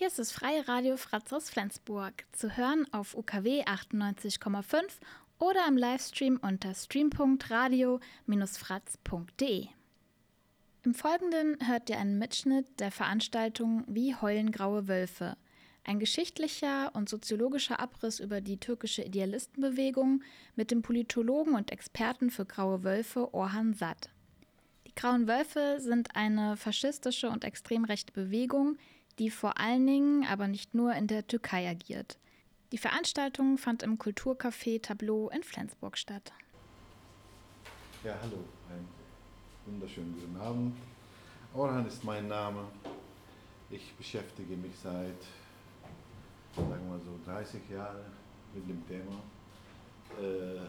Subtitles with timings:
[0.00, 4.80] Hier ist das Freie Radio Fratz aus Flensburg, zu hören auf UKW 98,5
[5.38, 9.66] oder im Livestream unter stream.radio-fratz.de.
[10.84, 15.36] Im Folgenden hört ihr einen Mitschnitt der Veranstaltung Wie heulen graue Wölfe,
[15.84, 20.22] ein geschichtlicher und soziologischer Abriss über die türkische Idealistenbewegung
[20.56, 24.08] mit dem Politologen und Experten für graue Wölfe Orhan Satt.
[24.86, 28.78] Die Grauen Wölfe sind eine faschistische und extrem rechte Bewegung,
[29.20, 32.18] die vor allen Dingen, aber nicht nur in der Türkei agiert.
[32.72, 36.32] Die Veranstaltung fand im Kulturcafé Tableau in Flensburg statt.
[38.02, 38.38] Ja, hallo,
[38.70, 38.88] einen
[39.66, 40.74] wunderschönen guten Abend.
[41.52, 42.64] Orhan ist mein Name.
[43.68, 45.22] Ich beschäftige mich seit,
[46.56, 48.06] sagen wir so, 30 Jahren
[48.54, 49.20] mit dem Thema.
[50.18, 50.66] Äh,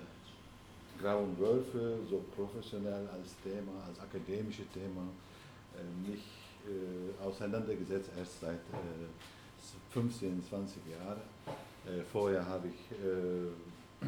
[1.01, 5.03] Grauen Wölfe, so professionell als Thema, als akademisches Thema,
[5.73, 9.07] äh, nicht äh, auseinandergesetzt, erst seit äh,
[9.91, 11.21] 15, 20 Jahren.
[11.85, 14.07] Äh, vorher habe ich äh,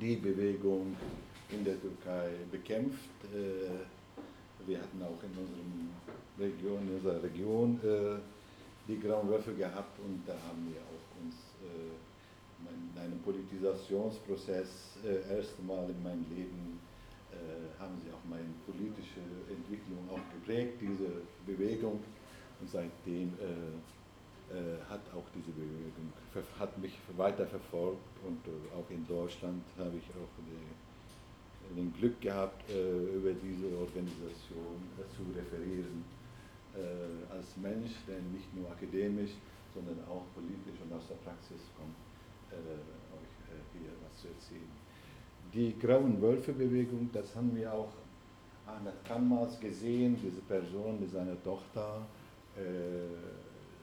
[0.00, 0.96] die Bewegung
[1.50, 3.24] in der Türkei bekämpft.
[3.32, 5.90] Äh, wir hatten auch in, unserem
[6.38, 7.78] Region, in unserer Region
[8.88, 11.34] die Grauen Wölfe gehabt und da haben wir auch uns
[12.94, 16.80] in einem Politisationsprozess äh, erstmal in meinem Leben
[17.78, 22.00] haben sie auch meine politische Entwicklung auch geprägt, diese Bewegung.
[22.60, 23.76] Und seitdem äh,
[24.52, 26.12] äh, hat auch diese Bewegung
[26.58, 32.20] hat mich weiter verfolgt und äh, auch in Deutschland habe ich auch die, den Glück
[32.20, 34.78] gehabt, äh, über diese Organisation
[35.16, 36.04] zu referieren.
[37.30, 39.30] als Mensch, der nicht nur akademisch,
[39.72, 41.94] sondern auch politisch und aus der Praxis kommt,
[42.50, 43.30] euch
[43.72, 44.83] hier was zu erzählen
[45.54, 47.92] die Grauen Wölfe-Bewegung, das haben wir auch
[48.66, 52.04] Ahmed Kanmaz gesehen, diese Person mit seiner Tochter.
[52.56, 52.60] Äh,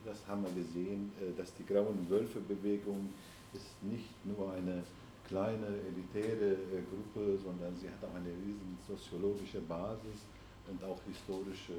[0.04, 3.08] das haben wir gesehen, äh, dass die Grauen Wölfe-Bewegung
[3.54, 4.82] ist nicht nur eine
[5.26, 10.26] kleine elitäre äh, Gruppe, sondern sie hat auch eine riesen soziologische Basis
[10.68, 11.74] und auch historische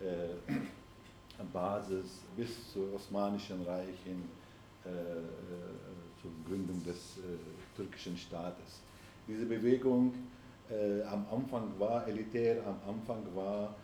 [1.52, 4.22] Basis bis zum Osmanischen Reich hin,
[6.22, 7.18] zur Gründung des
[7.74, 8.80] türkischen Staates
[9.28, 10.14] diese Bewegung
[10.70, 13.74] äh, am Anfang war elitär, am Anfang war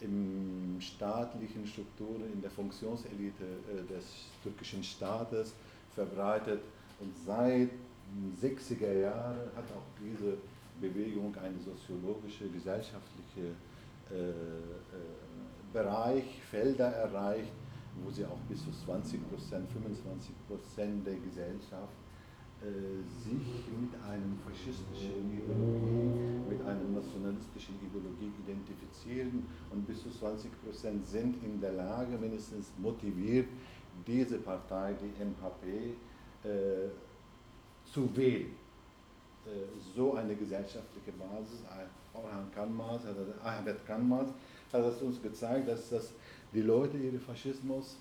[0.00, 4.04] im staatlichen Strukturen, in der Funktionselite äh, des
[4.42, 5.52] türkischen Staates
[5.94, 6.60] verbreitet.
[7.00, 10.36] Und seit den 60er Jahren hat auch diese
[10.80, 13.54] Bewegung eine soziologische, gesellschaftliche
[14.10, 14.32] äh, äh
[15.72, 17.50] Bereich, Felder erreicht,
[18.00, 22.03] wo sie auch bis zu 20 Prozent, 25 Prozent der Gesellschaft
[22.62, 31.06] sich mit einem faschistischen Ideologie, mit einer nationalistischen Ideologie identifizieren und bis zu 20 Prozent
[31.06, 33.48] sind in der Lage, mindestens motiviert,
[34.06, 35.94] diese Partei, die MHP,
[36.44, 36.88] äh,
[37.84, 38.54] zu wählen.
[39.46, 39.50] Äh,
[39.94, 41.60] so eine gesellschaftliche Basis,
[42.14, 43.02] Orhan Kanmaz,
[43.42, 44.28] Ahmed Kanmaz,
[44.72, 46.12] hat es uns gezeigt, dass das
[46.52, 47.96] die Leute ihren Faschismus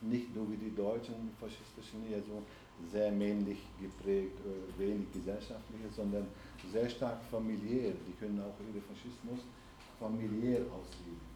[0.00, 2.42] nicht nur wie die deutschen faschistischen hier so
[2.90, 6.26] sehr männlich geprägt, äh, wenig gesellschaftliches, sondern
[6.72, 7.92] sehr stark familiär.
[8.06, 9.40] Die können auch ihren Faschismus
[9.98, 11.30] familiär ausleben.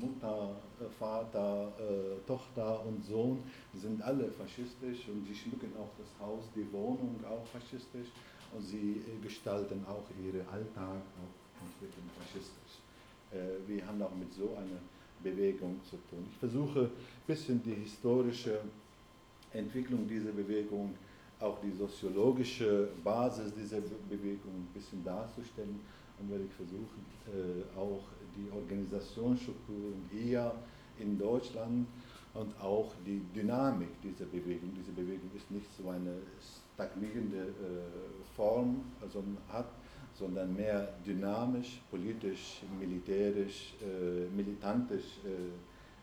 [0.00, 3.42] Mutter, äh, Vater, äh, Tochter und Sohn
[3.74, 8.08] sind alle faschistisch und sie schmücken auch das Haus, die Wohnung auch faschistisch
[8.52, 12.80] und sie gestalten auch ihren Alltag auch faschistisch.
[13.66, 14.80] wir haben auch mit so einer
[15.22, 16.24] Bewegung zu tun.
[16.30, 16.90] Ich versuche ein
[17.26, 18.60] bisschen die historische
[19.54, 20.94] Entwicklung dieser Bewegung,
[21.40, 25.80] auch die soziologische Basis dieser Bewegung ein bisschen darzustellen
[26.18, 28.02] und werde ich versuchen, äh, auch
[28.36, 30.54] die Organisationsstrukturen eher
[30.98, 31.86] in Deutschland
[32.34, 34.72] und auch die Dynamik dieser Bewegung.
[34.76, 36.16] Diese Bewegung ist nicht so eine
[36.74, 39.70] stagnierende äh, Form, also hat,
[40.14, 45.18] sondern mehr dynamisch, politisch, militärisch, äh, militantisch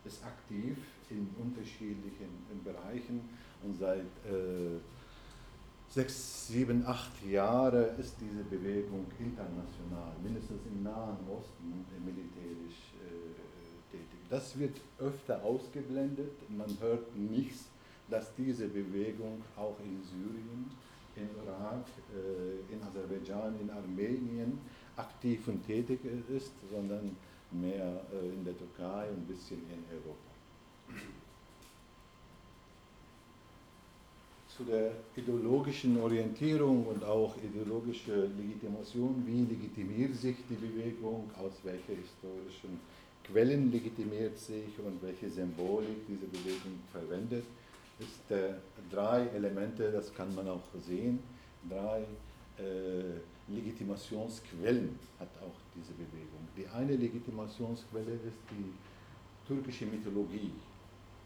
[0.04, 0.76] ist aktiv
[1.10, 2.28] in unterschiedlichen
[2.64, 3.20] Bereichen
[3.78, 4.78] seit äh,
[5.88, 14.18] sechs, sieben, acht Jahren ist diese Bewegung international, mindestens im Nahen Osten militärisch äh, tätig.
[14.30, 17.66] Das wird öfter ausgeblendet, man hört nichts,
[18.08, 20.70] dass diese Bewegung auch in Syrien,
[21.16, 24.58] in Irak, äh, in Aserbaidschan, in Armenien
[24.96, 26.00] aktiv und tätig
[26.34, 27.16] ist, sondern
[27.50, 30.32] mehr äh, in der Türkei und ein bisschen in Europa.
[34.56, 41.96] Zu der ideologischen Orientierung und auch ideologische Legitimation, wie legitimiert sich die Bewegung, aus welchen
[41.96, 42.78] historischen
[43.24, 47.44] Quellen legitimiert sich und welche Symbolik diese Bewegung verwendet,
[47.98, 48.54] ist äh,
[48.90, 51.20] drei Elemente, das kann man auch sehen,
[51.70, 52.04] drei
[52.58, 56.46] äh, Legitimationsquellen hat auch diese Bewegung.
[56.56, 58.72] Die eine Legitimationsquelle ist die
[59.46, 60.52] türkische Mythologie.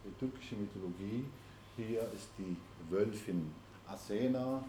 [0.05, 1.25] Die türkische Mythologie,
[1.77, 2.57] hier ist die
[2.91, 3.51] Wölfin
[3.87, 4.65] Athena,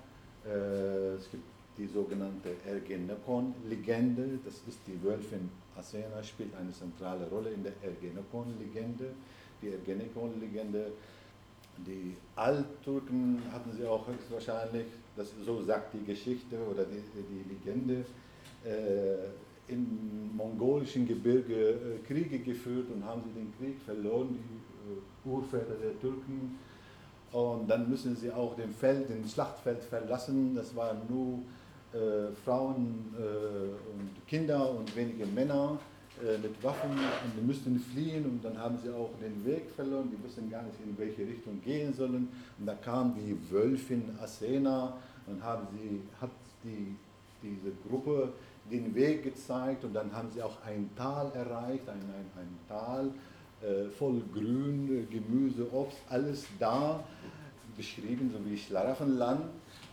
[0.46, 1.44] äh, es gibt
[1.78, 9.12] die sogenannte Ergenekon-Legende, das ist die Wölfin Athena, spielt eine zentrale Rolle in der Ergenekon-Legende.
[9.62, 10.92] Die Ergenekon-Legende,
[11.86, 18.06] die Altturken hatten sie auch höchstwahrscheinlich, das, so sagt die Geschichte oder die, die Legende,
[18.66, 25.30] äh, im mongolischen Gebirge äh, Kriege geführt und haben sie den Krieg verloren, die äh,
[25.30, 26.58] Urväter der Türken.
[27.32, 30.56] Und dann müssen sie auch den Feld, den Schlachtfeld verlassen.
[30.56, 31.40] Das waren nur
[31.94, 35.78] äh, Frauen äh, und Kinder und wenige Männer
[36.24, 40.10] äh, mit Waffen und die müssten fliehen und dann haben sie auch den Weg verloren,
[40.12, 42.28] die wussten gar nicht, in welche Richtung gehen sollen.
[42.58, 44.94] Und da kam die Wölfin Asena
[45.28, 46.32] und haben sie, hat
[46.64, 46.96] die,
[47.44, 48.34] diese Gruppe
[48.72, 53.12] den Weg gezeigt und dann haben sie auch ein Tal erreicht, ein, ein, ein Tal
[53.98, 57.04] voll Grün, Gemüse, Obst, alles da
[57.76, 59.46] beschrieben, so wie Schlaraffenland.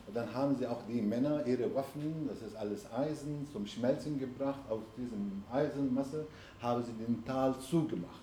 [0.07, 4.19] Und dann haben sie auch die Männer ihre Waffen, das ist alles Eisen, zum Schmelzen
[4.19, 4.61] gebracht.
[4.69, 6.27] Aus diesem Eisenmasse
[6.61, 8.21] haben sie den Tal zugemacht.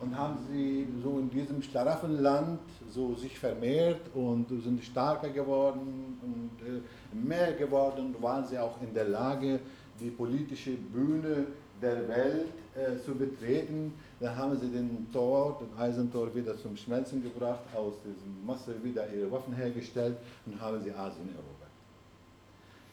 [0.00, 6.66] Und haben sie so in diesem Schlaraffenland so sich vermehrt und sind stärker geworden und
[6.66, 9.60] äh, mehr geworden und waren sie auch in der Lage,
[9.98, 11.46] die politische Bühne
[11.80, 13.92] der Welt äh, zu betreten.
[14.20, 19.10] Dann haben sie den Tor, den Eisentor wieder zum Schmelzen gebracht, aus diesem Masse wieder
[19.12, 21.70] ihre Waffen hergestellt und haben sie Asien erobert.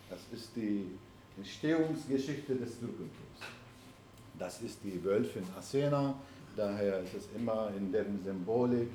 [0.09, 0.85] Das ist die
[1.37, 3.39] Entstehungsgeschichte des Türkentums.
[4.37, 6.15] Das ist die Wölfin Athena,
[6.55, 8.89] daher ist es immer in deren Symbolik,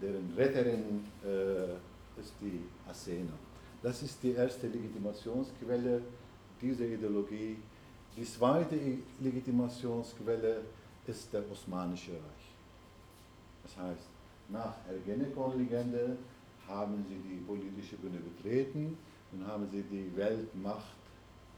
[0.00, 3.32] deren Retterin äh, ist die Athena.
[3.82, 6.02] Das ist die erste Legitimationsquelle
[6.60, 7.56] dieser Ideologie
[8.18, 8.76] die zweite
[9.20, 10.62] Legitimationsquelle
[11.06, 12.48] ist der Osmanische Reich.
[13.62, 14.08] Das heißt,
[14.48, 16.16] nach Ergenekon-Legende
[16.66, 18.98] haben sie die politische Bühne betreten
[19.32, 20.96] und haben sie die Weltmacht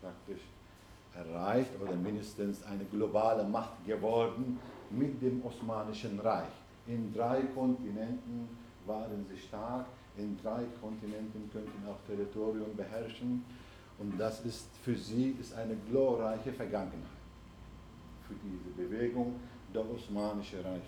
[0.03, 0.43] praktisch
[1.15, 4.59] erreicht oder mindestens eine globale Macht geworden
[4.91, 6.53] mit dem Osmanischen Reich.
[6.87, 8.49] In drei Kontinenten
[8.87, 9.87] waren sie stark,
[10.17, 13.45] in drei Kontinenten könnten auch Territorium beherrschen
[14.01, 17.21] und das ist für sie ist eine glorreiche Vergangenheit.
[18.27, 19.35] Für diese Bewegung,
[19.75, 20.83] der Osmanische Reich.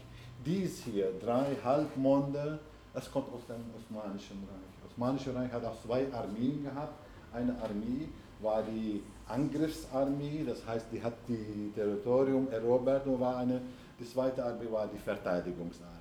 [0.45, 2.59] Dies hier, drei Halbmonde,
[2.95, 4.73] das kommt aus dem Osmanischen Reich.
[4.83, 6.95] Das Osmanische Reich hat auch zwei Armeen gehabt.
[7.33, 8.09] Eine Armee
[8.41, 13.61] war die Angriffsarmee, das heißt, die hat die Territorium erobert und war eine,
[14.01, 15.93] die zweite Armee war die Verteidigungsarmee.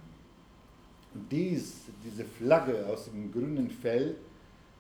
[1.30, 4.16] Dies, diese Flagge aus dem grünen Feld,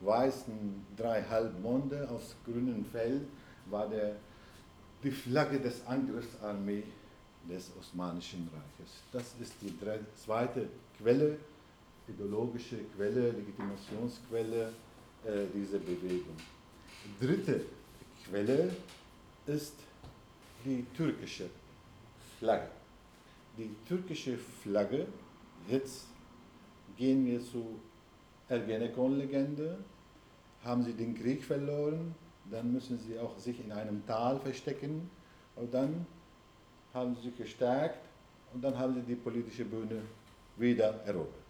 [0.01, 3.21] weißen drei Halbmonde aus grünem Fell
[3.67, 4.15] war der,
[5.03, 6.83] die Flagge des Angriffsarmee
[7.49, 8.93] des Osmanischen Reiches.
[9.11, 9.73] Das ist die
[10.15, 10.67] zweite
[10.97, 11.37] Quelle,
[12.07, 14.71] ideologische Quelle, Legitimationsquelle
[15.25, 16.35] äh, dieser Bewegung.
[17.19, 17.65] Dritte
[18.27, 18.69] Quelle
[19.47, 19.75] ist
[20.63, 21.49] die türkische
[22.37, 22.69] Flagge.
[23.57, 25.07] Die türkische Flagge,
[25.67, 26.05] jetzt
[26.97, 27.79] gehen wir zu
[28.47, 29.77] Ergenekon-Legende,
[30.63, 32.13] haben sie den Krieg verloren,
[32.49, 35.09] dann müssen sie auch sich in einem Tal verstecken
[35.55, 36.05] und dann
[36.93, 37.99] haben sie sich gestärkt
[38.53, 40.01] und dann haben sie die politische Bühne
[40.57, 41.41] wieder erobert.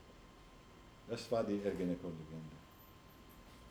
[1.10, 2.56] Das war die Ergenekon-Legende.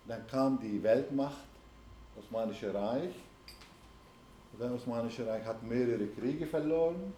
[0.07, 1.49] Dann kam die Weltmacht,
[2.19, 3.15] Osmanische Reich.
[4.53, 7.13] Und das Osmanische Reich hat mehrere Kriege verloren.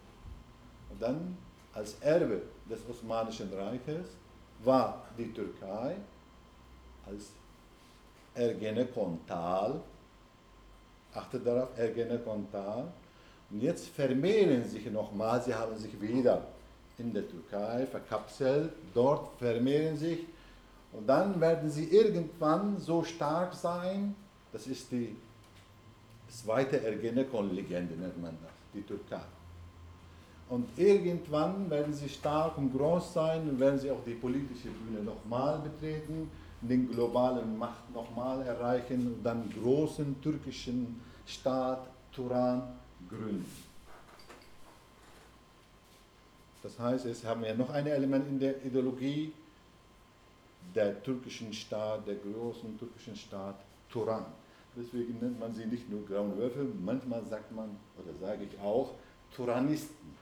[0.89, 1.35] Und dann
[1.73, 4.07] als Erbe des Osmanischen Reiches
[4.63, 5.95] war die Türkei
[7.05, 7.31] als
[8.35, 9.81] Ergenekontal.
[11.13, 12.91] Achtet darauf, Ergenekontal.
[13.51, 16.47] Und jetzt vermehren sich nochmal, sie haben sich wieder
[16.97, 20.19] in der Türkei verkapselt, dort vermehren sich
[20.91, 24.15] und dann werden sie irgendwann so stark sein,
[24.51, 25.15] das ist die
[26.29, 29.21] zweite Ergenekon-Legende, nennt man das, die Türkei.
[30.49, 35.03] Und irgendwann werden sie stark und groß sein und werden sie auch die politische Bühne
[35.03, 36.29] nochmal betreten
[36.67, 42.63] den globalen Macht nochmal erreichen und dann großen türkischen Staat Turan
[43.09, 43.45] gründen.
[46.61, 49.33] Das heißt, es haben wir noch ein Element in der Ideologie,
[50.73, 53.55] der türkischen Staat, der großen türkischen Staat
[53.89, 54.25] Turan.
[54.75, 58.93] Deswegen nennt man sie nicht nur grauen Würfel, manchmal sagt man, oder sage ich auch,
[59.35, 60.13] Turanisten.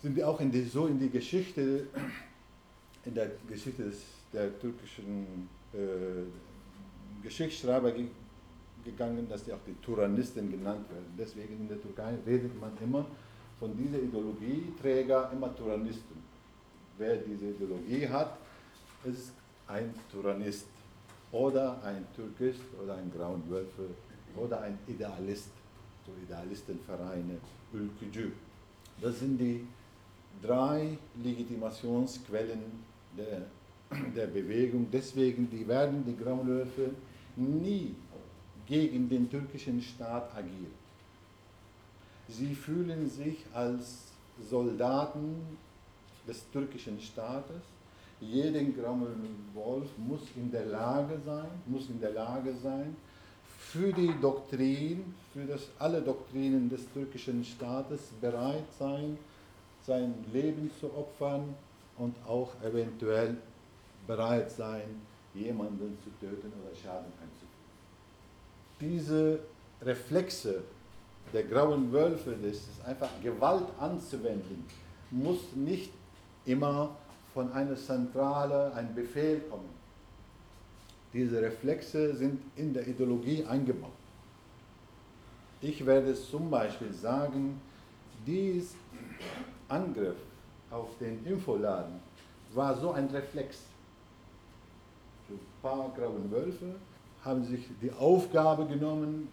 [0.00, 1.86] Sind die auch in die, so in die Geschichte,
[3.04, 3.98] in der Geschichte des,
[4.32, 6.24] der türkischen äh,
[7.22, 7.92] Geschichtsschreiber
[8.84, 11.12] gegangen, dass die auch die Turanisten genannt werden.
[11.18, 13.04] Deswegen in der Türkei redet man immer
[13.58, 16.16] von dieser Ideologieträger immer Turanisten.
[16.96, 18.38] Wer diese Ideologie hat,
[19.04, 19.32] ist
[19.66, 20.66] ein Turanist
[21.32, 23.86] oder ein Türkist oder ein Grauenwölfe
[24.36, 25.50] oder ein Idealist,
[26.06, 27.38] so Idealistenvereine,
[27.72, 28.32] Ülkücü.
[29.00, 29.66] Das sind die
[30.42, 32.60] drei Legitimationsquellen
[33.16, 33.42] der,
[34.16, 34.88] der Bewegung.
[34.92, 36.90] Deswegen die werden die Grauenwölfe
[37.36, 37.94] nie
[38.66, 40.78] gegen den türkischen Staat agieren.
[42.28, 44.12] Sie fühlen sich als
[44.48, 45.36] Soldaten
[46.26, 47.62] des türkischen Staates.
[48.20, 49.06] Jeder grauen
[49.54, 52.94] Wolf muss in der Lage sein, muss in der Lage sein,
[53.58, 59.18] für die Doktrin, für das, alle Doktrinen des türkischen Staates bereit sein,
[59.86, 61.54] sein Leben zu opfern
[61.98, 63.36] und auch eventuell
[64.10, 64.88] bereit sein,
[65.34, 67.50] jemanden zu töten oder Schaden einzuführen
[68.80, 69.40] diese
[69.82, 70.62] Reflexe
[71.32, 74.64] der grauen Wölfe, das ist einfach Gewalt anzuwenden,
[75.10, 75.92] muss nicht
[76.46, 76.96] immer
[77.34, 79.68] von einer Zentrale ein Befehl kommen.
[81.12, 83.90] Diese Reflexe sind in der Ideologie eingebaut.
[85.60, 87.60] Ich werde zum Beispiel sagen,
[88.26, 88.76] dieser
[89.68, 90.16] Angriff
[90.70, 92.00] auf den Infoladen
[92.54, 93.58] war so ein Reflex.
[95.62, 96.74] Paar grauen Wölfe
[97.24, 99.28] haben sich die Aufgabe genommen,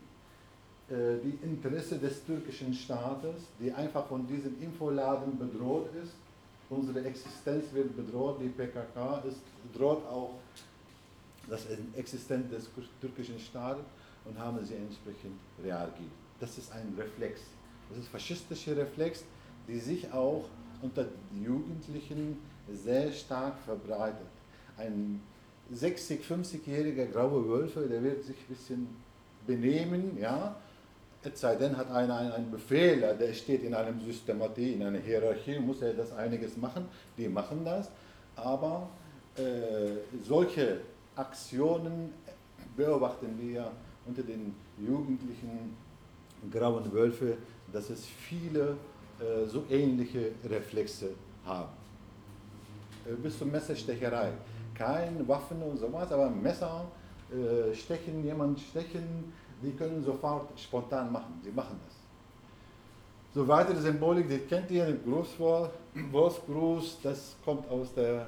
[0.89, 6.13] äh, die Interesse des türkischen Staates, die einfach von diesem Infoladen bedroht ist.
[6.69, 9.41] Unsere Existenz wird bedroht, die PKK ist,
[9.73, 10.31] droht auch
[11.49, 13.85] das Existenz des türkischen Staates
[14.25, 16.11] und haben sie entsprechend reagiert.
[16.39, 17.41] Das ist ein Reflex.
[17.89, 19.23] Das ist faschistischer Reflex,
[19.67, 20.45] die sich auch
[20.81, 22.37] unter Jugendlichen
[22.71, 24.27] sehr stark verbreitet.
[24.77, 25.21] Ein
[25.71, 28.88] 60, 50-jähriger graue Wölfe, der wird sich ein bisschen
[29.45, 30.55] benehmen, ja.
[31.24, 35.59] Es sei denn, hat einer einen Befehl, der steht in einem Systematie, in einer Hierarchie,
[35.59, 36.86] muss er das einiges machen,
[37.17, 37.89] die machen das.
[38.36, 38.88] Aber
[39.36, 39.41] äh,
[40.24, 40.79] solche
[41.15, 42.13] Aktionen
[42.77, 43.71] beobachten wir
[44.05, 45.75] unter den jugendlichen
[46.51, 47.38] grauen Wölfe,
[47.74, 48.77] dass es viele
[49.19, 51.09] äh, so ähnliche Reflexe
[51.45, 51.74] haben.
[53.05, 54.31] Äh, bis zur Messerstecherei
[54.77, 56.86] keine Waffen und sowas, aber Messer,
[57.31, 61.41] äh, stechen, jemand stechen, die können sofort spontan machen.
[61.43, 61.96] Sie machen das.
[63.34, 65.72] So weitere Symbolik, die kennt ihr, Grußwort,
[66.12, 68.27] Wolfsgruß, das kommt aus der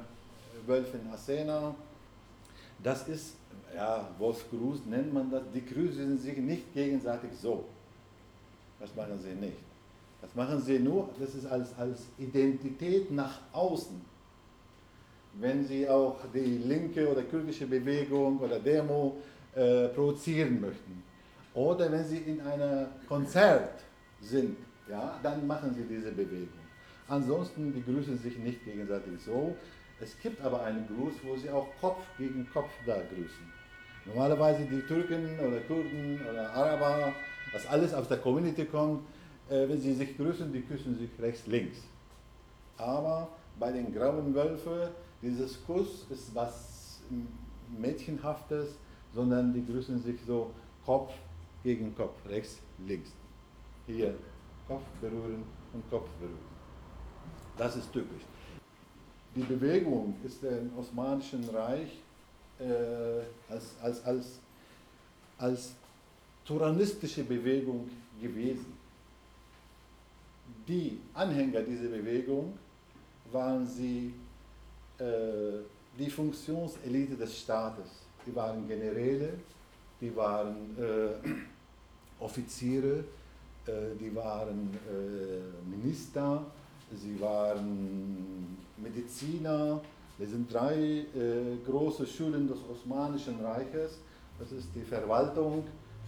[0.65, 1.74] Wölfin Asena.
[2.82, 3.36] Das ist,
[3.75, 7.65] ja, Wolfsgruß nennt man das, die grüßen sich nicht gegenseitig so.
[8.79, 9.58] Das machen sie nicht.
[10.22, 14.01] Das machen sie nur, das ist als, als Identität nach außen
[15.39, 19.17] wenn sie auch die linke oder kurdische Bewegung oder Demo
[19.55, 21.03] äh, provozieren möchten.
[21.53, 23.81] Oder wenn sie in einem Konzert
[24.22, 24.58] sind,
[24.89, 26.50] ja, dann machen sie diese Bewegung.
[27.08, 29.55] Ansonsten begrüßen sich nicht gegenseitig so.
[30.00, 33.60] Es gibt aber einen Gruß, wo sie auch Kopf gegen Kopf da grüßen.
[34.05, 37.13] Normalerweise die Türken oder Kurden oder Araber,
[37.51, 39.03] was alles aus der Community kommt,
[39.50, 41.79] äh, wenn sie sich grüßen, die küssen sich rechts, links.
[42.77, 43.29] Aber
[43.60, 44.89] bei den grauen Wölfen
[45.21, 47.01] dieses Kuss ist was
[47.77, 48.75] Mädchenhaftes,
[49.13, 50.51] sondern die grüßen sich so
[50.85, 51.11] Kopf
[51.63, 53.11] gegen Kopf, rechts, links.
[53.85, 54.15] Hier
[54.67, 56.38] Kopf berühren und Kopf berühren.
[57.57, 58.23] Das ist typisch.
[59.35, 61.99] Die Bewegung ist im Osmanischen Reich
[62.59, 64.39] äh, als, als, als,
[65.38, 65.73] als
[66.45, 67.89] turanistische Bewegung
[68.21, 68.73] gewesen.
[70.67, 72.57] Die Anhänger dieser Bewegung
[73.31, 74.13] waren sie
[75.00, 77.88] die Funktionselite des Staates.
[78.25, 79.34] Die waren Generäle,
[80.01, 83.03] die waren äh, Offiziere,
[83.65, 86.46] äh, die waren äh, Minister,
[86.94, 89.82] sie waren Mediziner.
[90.18, 91.06] Das sind drei äh,
[91.65, 94.00] große Schulen des Osmanischen Reiches.
[94.38, 95.63] Das ist die Verwaltung,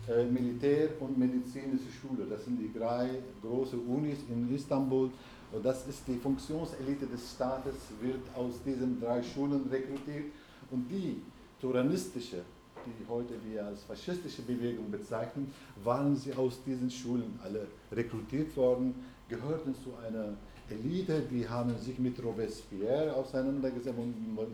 [0.08, 2.26] äh, Militär und medizinische Schule.
[2.30, 3.10] Das sind die drei
[3.42, 5.10] große Unis in Istanbul.
[5.52, 10.26] Und das ist die Funktionselite des Staates, wird aus diesen drei Schulen rekrutiert.
[10.72, 11.22] Und die
[11.60, 12.42] turanistische,
[12.86, 15.52] die heute wir als faschistische Bewegung bezeichnen,
[15.84, 18.96] waren sie aus diesen Schulen alle rekrutiert worden,
[19.28, 20.34] gehörten zu einer
[20.72, 23.96] Elite, die haben sich mit Robespierre auseinandergesetzt,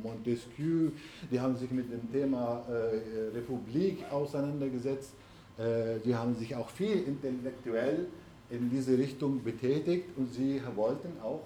[0.03, 0.89] Montesquieu,
[1.31, 5.11] die haben sich mit dem Thema äh, Republik auseinandergesetzt,
[5.57, 8.07] äh, die haben sich auch viel intellektuell
[8.49, 11.41] in diese Richtung betätigt und sie wollten auch,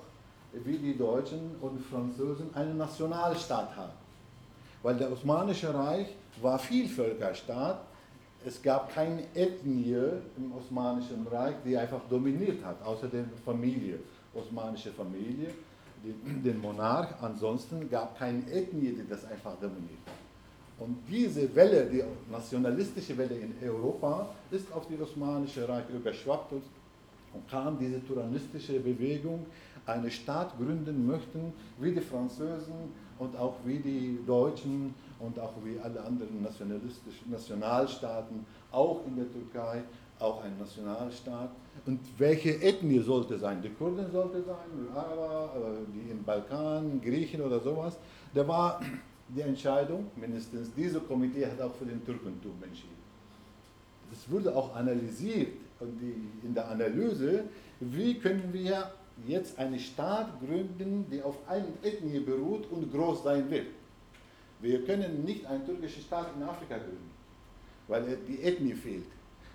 [0.53, 3.93] wie die Deutschen und Franzosen, einen Nationalstaat haben.
[4.83, 6.07] Weil der Osmanische Reich
[6.41, 7.81] war Vielvölkerstaat.
[8.45, 9.95] Es gab keine Ethnie
[10.37, 13.99] im Osmanischen Reich, die einfach dominiert hat, außer der Familie,
[14.33, 15.51] osmanische Familie,
[16.03, 17.13] den Monarch.
[17.21, 20.13] Ansonsten gab keine Ethnie, die das einfach dominiert hat.
[20.79, 26.63] Und diese Welle, die nationalistische Welle in Europa, ist auf das Osmanische Reich überschwappt und
[27.49, 29.45] kam diese tyrannistische Bewegung,
[29.85, 35.79] eine Staat gründen möchten, wie die Franzosen und auch wie die Deutschen und auch wie
[35.79, 39.83] alle anderen nationalistischen Nationalstaaten, auch in der Türkei,
[40.19, 41.49] auch ein Nationalstaat.
[41.85, 43.61] Und welche Ethnie sollte sein?
[43.61, 47.97] Die Kurden sollte sein, die Araber, äh, die im Balkan, Griechen oder sowas.
[48.33, 48.81] Da war
[49.29, 53.01] die Entscheidung, mindestens dieses Komitee hat auch für den Türkentum entschieden.
[54.11, 57.45] Es wurde auch analysiert und die, in der Analyse,
[57.79, 58.91] wie können wir
[59.27, 63.67] jetzt einen Staat gründen, der auf einer Ethnie beruht und groß sein will.
[64.61, 67.11] Wir können nicht einen türkischen Staat in Afrika gründen,
[67.87, 69.05] weil die Ethnie fehlt.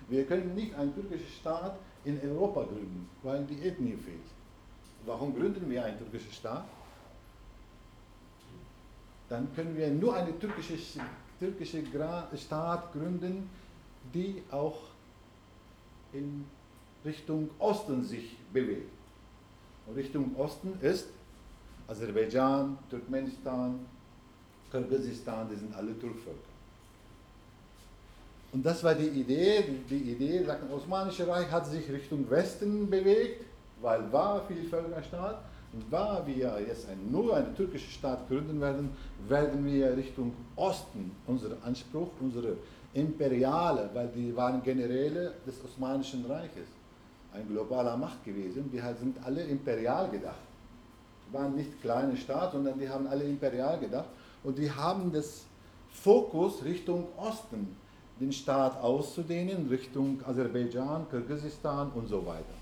[0.09, 4.19] Wir können nicht einen türkischen Staat in Europa gründen, weil die Ethnie fehlt.
[5.05, 6.65] Warum gründen wir einen türkischen Staat?
[9.29, 10.77] Dann können wir nur einen türkischen
[11.39, 11.83] türkische
[12.35, 13.49] Staat gründen,
[14.13, 14.77] die auch
[16.13, 16.45] in
[17.05, 18.91] Richtung Osten sich bewegt.
[19.85, 21.07] Und Richtung Osten ist
[21.87, 23.79] Aserbaidschan, Turkmenistan,
[24.71, 26.37] Kirgisistan, die sind alle Turkvölker.
[28.51, 33.45] Und das war die Idee, die Idee, das Osmanische Reich hat sich Richtung Westen bewegt,
[33.81, 35.43] weil war Vielvölkerstaat.
[35.73, 38.89] Und war wir jetzt ein, nur einen türkischen Staat gründen werden,
[39.27, 42.55] werden wir Richtung Osten, unser Anspruch, unsere
[42.93, 46.67] imperiale, weil die waren Generäle des Osmanischen Reiches,
[47.33, 48.69] ein globaler Macht gewesen.
[48.71, 50.35] Die sind alle imperial gedacht.
[51.27, 54.09] Die waren nicht kleine Staaten, sondern die haben alle imperial gedacht.
[54.43, 55.43] Und die haben das
[55.91, 57.75] Fokus Richtung Osten
[58.19, 62.55] den Staat auszudehnen, Richtung Aserbaidschan, Kirgisistan und so weiter.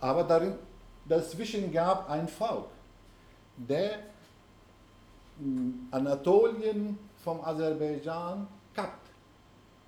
[0.00, 0.54] Aber darin,
[1.08, 2.66] dazwischen gab ein Volk,
[3.56, 3.98] der
[5.38, 8.46] hm, Anatolien vom Aserbaidschan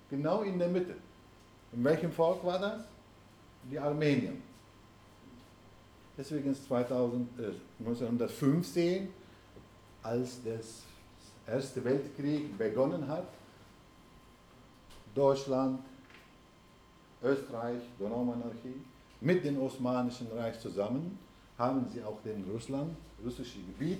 [0.09, 0.95] genau in der Mitte.
[1.73, 2.83] In welchem Volk war das?
[3.69, 4.33] Die Armenier.
[6.17, 9.09] Deswegen ist 2000, äh, 1915,
[10.03, 10.59] als der
[11.47, 13.27] Erste Weltkrieg begonnen hat,
[15.15, 15.79] Deutschland,
[17.23, 18.81] Österreich, Donaumonarchie,
[19.21, 21.17] mit dem Osmanischen Reich zusammen
[21.57, 23.99] haben sie auch den Russland, russische Gebiet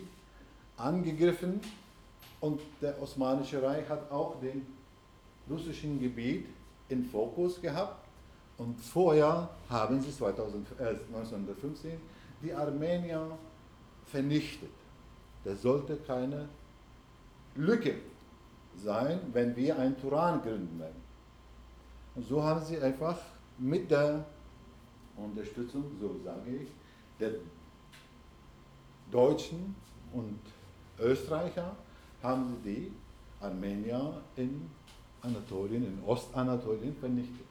[0.78, 1.60] angegriffen
[2.39, 4.65] und der Osmanische Reich hat auch den
[5.49, 6.47] russischen Gebiet
[6.89, 8.07] in Fokus gehabt
[8.57, 11.91] und vorher haben sie 2000, äh, 1915
[12.41, 13.38] die Armenier
[14.05, 14.69] vernichtet.
[15.43, 16.47] Das sollte keine
[17.55, 17.95] Lücke
[18.75, 21.01] sein, wenn wir einen Turan gründen werden.
[22.15, 23.17] Und so haben sie einfach
[23.57, 24.25] mit der
[25.15, 26.69] Unterstützung, so sage ich,
[27.19, 27.31] der
[29.12, 29.75] Deutschen
[30.13, 30.39] und
[30.99, 31.75] Österreicher
[32.21, 32.91] haben sie die
[33.41, 34.69] Armenier in
[35.21, 37.45] Anatolien, in Ostanatolien vernichtet.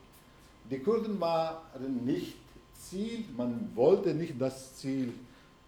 [0.70, 2.36] Die Kurden waren nicht
[2.74, 5.12] Ziel, man wollte nicht das Ziel,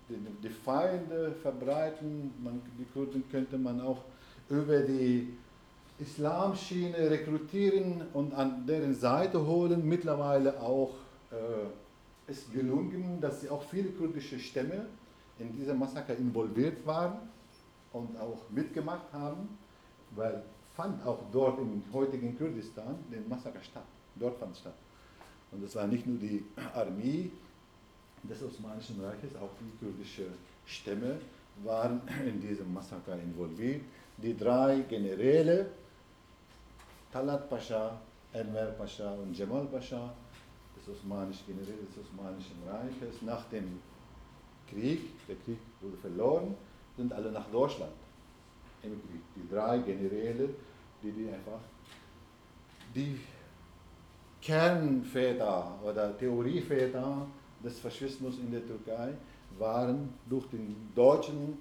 [0.08, 4.02] die, Feinde verbreiten, man, die Kurden könnte man auch
[4.48, 5.34] über die
[5.98, 9.86] Islamschiene rekrutieren und an deren Seite holen.
[9.86, 10.94] Mittlerweile auch
[11.30, 14.86] äh, ist gelungen, dass sie auch viele kurdische Stämme
[15.38, 17.18] in dieser Massaker involviert waren
[17.92, 19.48] und auch mitgemacht haben,
[20.14, 20.42] weil
[20.76, 23.84] fand auch dort im heutigen Kurdistan den Massaker statt.
[24.16, 24.74] Dort fand es statt.
[25.52, 27.30] Und es war nicht nur die Armee
[28.22, 30.26] des Osmanischen Reiches, auch die kurdischen
[30.66, 31.18] Stämme
[31.64, 33.82] waren in diesem Massaker involviert.
[34.18, 35.66] Die drei Generäle,
[37.12, 37.98] Talat Pascha,
[38.32, 40.12] Enver Pascha und Jamal Pascha
[40.76, 43.80] des osmanischen Generäle des Osmanischen Reiches nach dem
[44.68, 46.54] Krieg, der Krieg wurde verloren,
[46.96, 47.92] sind alle nach Deutschland
[48.82, 49.22] emigriert.
[49.36, 50.50] Die drei Generäle,
[51.02, 51.60] die, die einfach
[52.94, 53.18] die
[54.40, 57.26] Kernväter oder Theorieväter
[57.62, 59.12] des Faschismus in der Türkei
[59.58, 61.58] waren durch den deutschen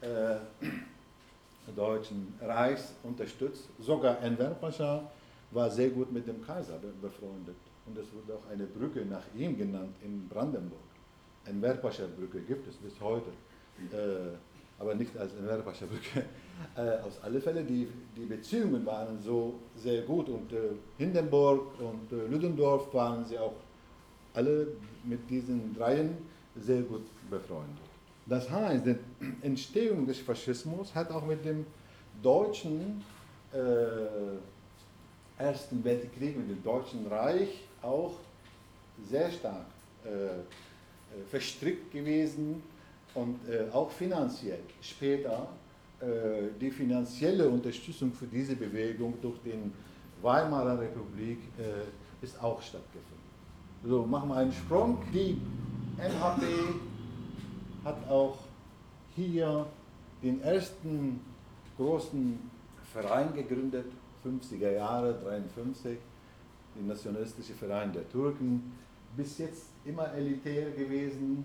[0.00, 0.36] äh,
[1.76, 3.68] Deutschen Reichs unterstützt.
[3.78, 5.08] Sogar Enver Pascha
[5.52, 7.56] war sehr gut mit dem Kaiser befreundet.
[7.86, 10.80] Und es wurde auch eine Brücke nach ihm genannt in Brandenburg.
[11.44, 13.30] Enver Pascha Brücke gibt es bis heute.
[13.92, 14.36] Äh,
[14.78, 16.26] aber nicht als Enver Pascha Brücke.
[16.76, 22.12] Äh, aus alle Fälle, die, die Beziehungen waren so sehr gut und äh, Hindenburg und
[22.16, 23.54] äh, Ludendorff waren sie auch
[24.32, 24.68] alle
[25.02, 26.16] mit diesen dreien
[26.54, 27.78] sehr gut befreundet.
[28.26, 28.96] Das heißt, die
[29.42, 31.66] Entstehung des Faschismus hat auch mit dem
[32.22, 33.02] deutschen
[33.52, 33.58] äh,
[35.42, 38.12] Ersten Weltkrieg, mit dem Deutschen Reich auch
[39.10, 39.66] sehr stark
[40.04, 40.40] äh, äh
[41.28, 42.62] verstrickt gewesen
[43.14, 44.60] und äh, auch finanziell.
[44.80, 45.48] Später
[46.00, 49.72] äh, die finanzielle Unterstützung für diese Bewegung durch den
[50.22, 53.22] Weimarer Republik äh, ist auch stattgefunden.
[53.84, 54.98] So, machen wir einen Sprung.
[55.12, 55.36] Die
[55.96, 56.42] MHP
[57.84, 58.38] hat auch
[59.14, 59.66] hier
[60.22, 61.20] den ersten
[61.76, 62.38] großen
[62.92, 63.86] Verein gegründet,
[64.24, 65.98] 50er Jahre, 53,
[66.76, 68.72] den Nationalistische Verein der Türken.
[69.16, 71.44] Bis jetzt immer elitär gewesen,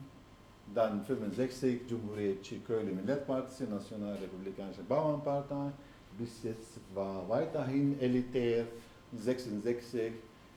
[0.75, 5.71] dann 65 Cumhuriyetçi Köylü Millet Partisi, Nationalrepublikanische Bauernpartei.
[6.19, 8.65] Bis jetzt war weiterhin elitär.
[9.13, 10.13] 66,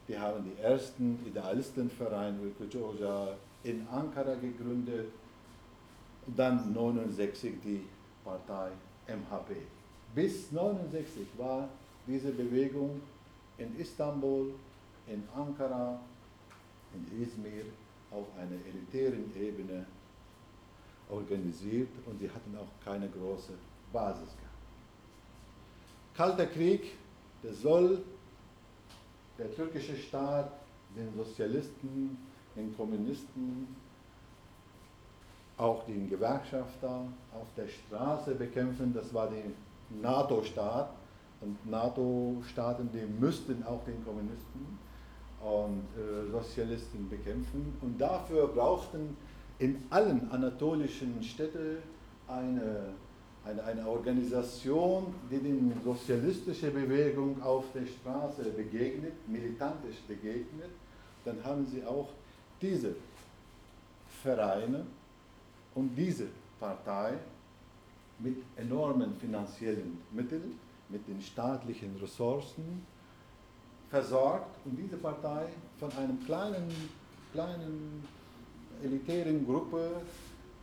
[0.08, 2.78] die haben die ersten Idealistenverein Ülkücü
[3.64, 5.06] in Ankara gegründet.
[6.36, 7.82] Dann 69 die
[8.24, 8.70] Partei
[9.06, 9.56] MHP.
[10.14, 11.68] Bis 69 war
[12.06, 13.00] diese Bewegung
[13.58, 14.54] in Istanbul,
[15.06, 16.00] in Ankara,
[16.94, 17.64] in Izmir
[18.10, 19.86] auf einer elitären Ebene
[21.10, 23.52] organisiert und sie hatten auch keine große
[23.92, 24.50] Basis gehabt.
[26.16, 26.96] Kalter Krieg,
[27.42, 28.02] der soll
[29.38, 30.52] der türkische Staat
[30.96, 32.18] den Sozialisten,
[32.56, 33.68] den Kommunisten,
[35.56, 38.92] auch den Gewerkschafter auf der Straße bekämpfen.
[38.94, 39.44] Das war der
[40.00, 40.90] NATO-Staat.
[41.42, 44.78] Und NATO-Staaten, die müssten auch den Kommunisten
[45.42, 47.74] und äh, Sozialisten bekämpfen.
[47.80, 49.16] Und dafür brauchten
[49.60, 51.76] in allen anatolischen Städten
[52.26, 52.94] eine,
[53.44, 60.70] eine, eine Organisation, die die sozialistische Bewegung auf der Straße begegnet, militantisch begegnet.
[61.26, 62.08] Dann haben sie auch
[62.60, 62.94] diese
[64.22, 64.86] Vereine
[65.74, 67.12] und diese Partei
[68.18, 72.84] mit enormen finanziellen Mitteln, mit den staatlichen Ressourcen
[73.90, 75.46] versorgt und diese Partei
[75.78, 76.68] von einem kleinen,
[77.32, 78.04] kleinen
[78.82, 80.02] elitären Gruppe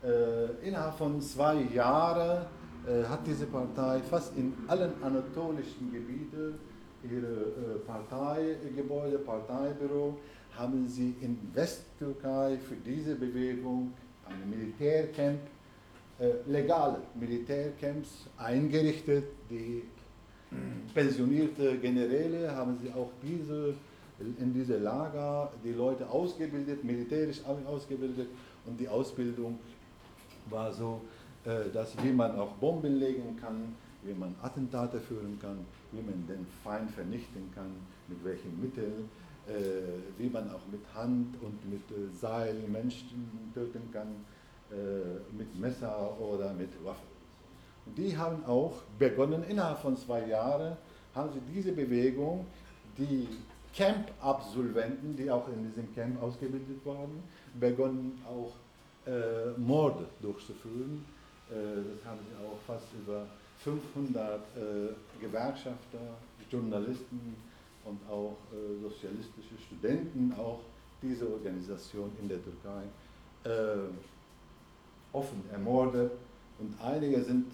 [0.03, 2.45] äh, innerhalb von zwei Jahren
[2.87, 6.55] äh, hat diese Partei fast in allen anatolischen Gebieten
[7.03, 10.17] ihre äh, Parteigebäude, Parteibüro,
[10.55, 13.93] haben sie in Westtürkei für diese Bewegung
[14.25, 15.39] ein Militärcamp,
[16.19, 19.25] äh, legale Militärcamps eingerichtet.
[19.49, 19.83] Die
[20.93, 23.73] pensionierte Generäle haben sie auch diese
[24.19, 28.27] in diese Lager die Leute ausgebildet, militärisch ausgebildet
[28.65, 29.59] und die Ausbildung
[30.49, 31.01] war so,
[31.45, 35.59] äh, dass wie man auch Bomben legen kann, wie man Attentate führen kann,
[35.91, 37.71] wie man den Feind vernichten kann,
[38.07, 39.09] mit welchen Mitteln,
[39.47, 39.51] äh,
[40.17, 44.07] wie man auch mit Hand und mit äh, Seil Menschen töten kann,
[45.31, 47.07] mit Messer oder mit Waffen.
[47.85, 50.75] Und die haben auch begonnen, innerhalb von zwei Jahren
[51.15, 52.45] haben sie diese Bewegung,
[52.97, 53.29] die
[53.75, 57.23] Camp-Absolventen, die auch in diesem Camp ausgebildet waren,
[57.59, 58.53] begonnen auch
[59.07, 61.05] äh, Morde durchzuführen.
[61.49, 63.25] Äh, das haben sie auch fast über
[63.59, 65.99] 500 äh, Gewerkschafter,
[66.49, 67.35] Journalisten
[67.85, 70.59] und auch äh, sozialistische Studenten, auch
[71.01, 72.83] diese Organisation in der Türkei,
[73.43, 73.87] äh,
[75.13, 76.11] offen ermordet.
[76.59, 77.47] Und einige sind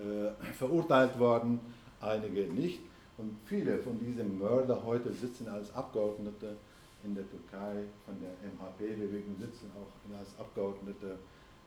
[0.00, 1.60] äh, verurteilt worden,
[2.00, 2.80] einige nicht.
[3.20, 6.56] Und viele von diesen Mördern heute sitzen als Abgeordnete
[7.04, 11.18] in der Türkei, von der MHP-Bewegung sitzen auch als Abgeordnete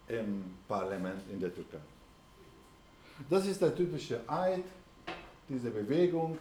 [0.08, 1.78] im Parlament in der Türkei.
[3.30, 4.64] Das ist der typische Eid
[5.48, 6.40] dieser Bewegung.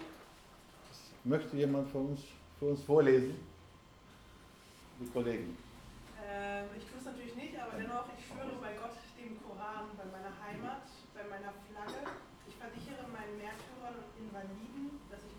[1.24, 2.20] Möchte jemand von uns,
[2.58, 3.34] für uns vorlesen?
[4.98, 5.58] Die Kollegen.
[6.24, 10.08] Äh, ich tue es natürlich nicht, aber dennoch, ich schwöre bei Gott, dem Koran, bei
[10.08, 12.00] meiner Heimat, bei meiner Flagge,
[12.48, 14.72] ich versichere meinen Märtyrern und Invaliden,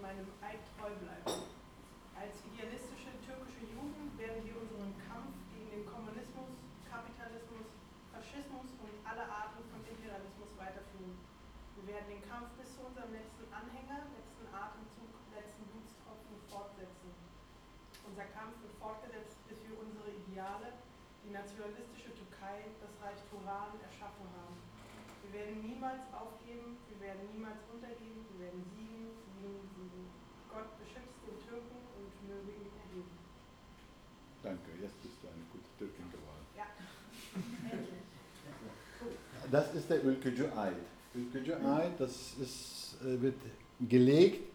[0.03, 1.47] meinem Eid treu bleiben.
[2.11, 6.59] Als idealistische türkische Jugend werden wir unseren Kampf gegen den Kommunismus,
[6.91, 7.71] Kapitalismus,
[8.11, 11.15] Faschismus und alle Arten von Imperialismus weiterführen.
[11.79, 17.15] Wir werden den Kampf bis zu unserem letzten Anhänger, letzten Atemzug, letzten Blutstropfen fortsetzen.
[18.03, 20.83] Unser Kampf wird fortgesetzt, bis wir unsere Ideale,
[21.22, 24.55] die nationalistische Türkei, das Reich Turan erschaffen haben.
[25.25, 30.05] Wir werden niemals aufgeben, wir werden niemals untergehen, wir werden siegen, siegen, siegen.
[30.53, 33.17] Gott beschützt den Türken und möge ihn erheben.
[34.45, 36.45] Danke, jetzt bist du eine gute Türkin geworden.
[36.53, 36.69] Ja,
[37.73, 38.05] endlich.
[39.51, 40.77] Das ist der Ülkücü Eid.
[41.15, 43.41] Ülkücü Eid, das ist, äh, wird
[43.81, 44.53] gelegt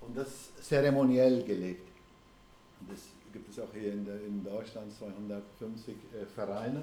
[0.00, 1.88] und das zeremoniell gelegt.
[2.88, 3.00] Das
[3.32, 6.82] gibt es auch hier in, der, in Deutschland 250 äh, Vereine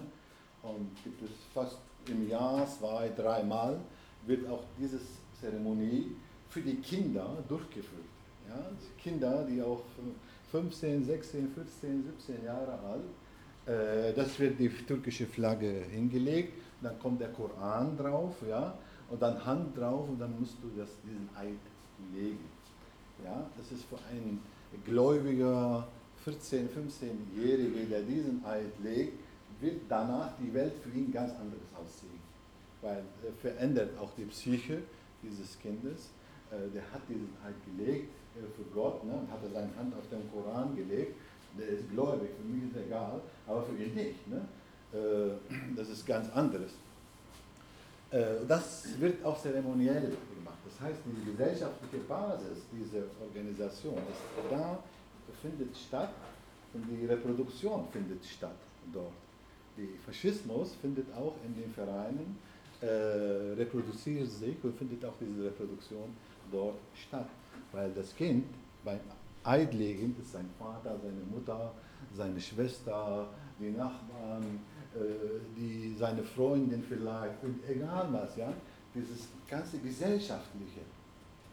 [0.63, 3.79] und gibt es fast im Jahr zwei, dreimal
[4.25, 4.99] wird auch diese
[5.39, 6.15] Zeremonie
[6.49, 8.03] für die Kinder durchgeführt.
[8.47, 8.69] Ja?
[9.01, 9.83] Kinder, die auch
[10.51, 13.03] 15, 16, 15, 17 Jahre alt,
[13.65, 18.73] äh, das wird die türkische Flagge hingelegt, dann kommt der Koran drauf, ja,
[19.09, 21.59] und dann Hand drauf und dann musst du das, diesen Eid
[22.13, 22.45] legen.
[23.23, 24.41] Ja, das ist für einen
[24.85, 25.87] gläubiger
[26.25, 29.19] 14-, 15-Jährige, der diesen Eid legt,
[29.61, 32.19] wird danach die Welt für ihn ganz anderes aussehen.
[32.81, 34.79] Weil er verändert auch die Psyche
[35.21, 36.09] dieses Kindes.
[36.51, 40.07] Äh, der hat diesen Eid gelegt äh, für Gott, ne, hat er seine Hand auf
[40.09, 41.15] den Koran gelegt.
[41.57, 44.27] Der ist gläubig, für mich ist egal, aber für ihn nicht.
[44.27, 44.41] Ne?
[44.93, 46.71] Äh, das ist ganz anderes.
[48.47, 50.01] Das wird auch zeremoniell
[50.35, 50.57] gemacht.
[50.65, 54.79] Das heißt, die gesellschaftliche Basis dieser Organisation ist da,
[55.41, 56.13] findet statt
[56.73, 58.57] und die Reproduktion findet statt
[58.93, 59.13] dort.
[59.77, 62.37] Der Faschismus findet auch in den Vereinen,
[62.81, 66.09] äh, reproduziert sich und findet auch diese Reproduktion
[66.51, 67.29] dort statt.
[67.71, 68.45] Weil das Kind
[68.83, 68.99] beim
[69.43, 71.71] Eidlegen ist sein Vater, seine Mutter,
[72.15, 73.27] seine Schwester,
[73.59, 74.59] die Nachbarn,
[74.95, 74.99] äh,
[75.57, 78.51] die, seine Freundin vielleicht und egal was, ja,
[78.93, 80.81] dieses ganze Gesellschaftliche,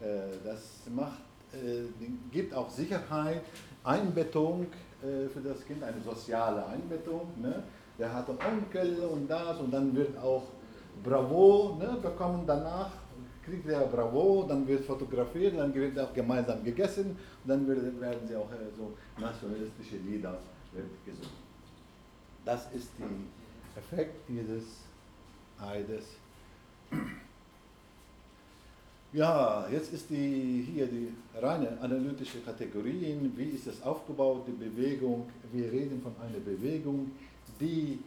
[0.01, 1.21] äh, das macht,
[1.53, 1.85] äh,
[2.33, 3.43] gibt auch Sicherheit,
[3.87, 4.67] Einbettung
[5.03, 7.29] äh, für das Kind, eine soziale Einbettung.
[7.41, 7.63] Ne?
[7.99, 10.45] Der hat einen Onkel und das und dann wird auch
[11.03, 12.91] Bravo ne, bekommen danach,
[13.45, 18.37] kriegt er Bravo, dann wird fotografiert, dann wird auch gemeinsam gegessen und dann werden sie
[18.37, 20.39] auch äh, so nationalistische Lieder
[21.05, 21.47] gesungen.
[22.45, 24.65] Das ist der Effekt dieses
[25.59, 26.05] Eides.
[29.17, 31.09] Ja, jetzt ist die, hier die
[31.41, 33.33] reine analytische Kategorien.
[33.35, 35.27] Wie ist das aufgebaut, die Bewegung?
[35.55, 37.11] Wir reden von einer Bewegung,
[37.59, 37.99] die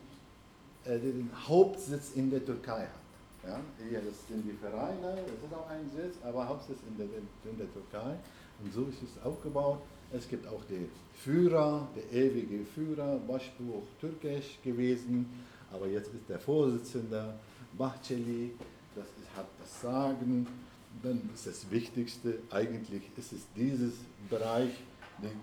[0.85, 3.49] äh, den Hauptsitz in der Türkei hat.
[3.49, 7.07] Ja, hier das sind die Vereine, das ist auch ein Sitz, aber Hauptsitz in der,
[7.51, 8.15] in der Türkei.
[8.63, 9.79] Und so ist es aufgebaut.
[10.13, 15.25] Es gibt auch den Führer, der ewige Führer, Başbuch türkisch gewesen,
[15.73, 17.33] aber jetzt ist der Vorsitzende
[17.75, 18.51] Bahçeli,
[18.95, 20.45] das ist, hat das Sagen
[21.03, 23.93] dann ist das Wichtigste, eigentlich ist es dieses
[24.29, 24.71] Bereich,
[25.21, 25.39] den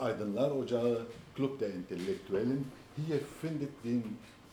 [0.00, 2.70] Aydınlar Ocağı, Club der Intellektuellen.
[2.96, 4.02] Hier findet die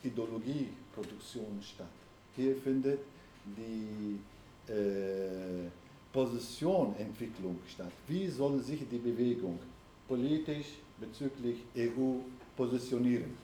[0.04, 1.88] Ideologieproduktion statt.
[2.36, 3.00] Hier findet
[3.46, 4.20] die
[4.72, 5.70] äh,
[6.12, 7.92] Positionentwicklung statt.
[8.08, 9.60] Wie soll sich die Bewegung
[10.08, 12.20] politisch bezüglich EU
[12.56, 13.38] positionieren?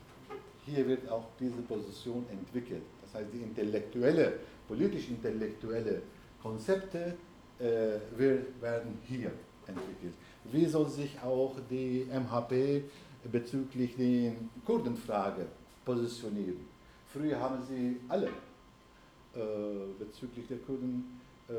[0.66, 2.84] Hier wird auch diese Position entwickelt.
[3.02, 6.02] Das heißt, die intellektuelle, politisch-intellektuelle
[6.42, 7.16] Konzepte
[7.60, 9.32] äh, werden hier
[9.68, 10.14] entwickelt.
[10.46, 12.84] Wie soll sich auch die MHP
[13.32, 14.34] bezüglich der
[14.66, 15.46] Kurdenfrage
[15.86, 16.66] positionieren?
[17.14, 21.54] Früher haben sie alle äh, bezüglich der Kurden äh,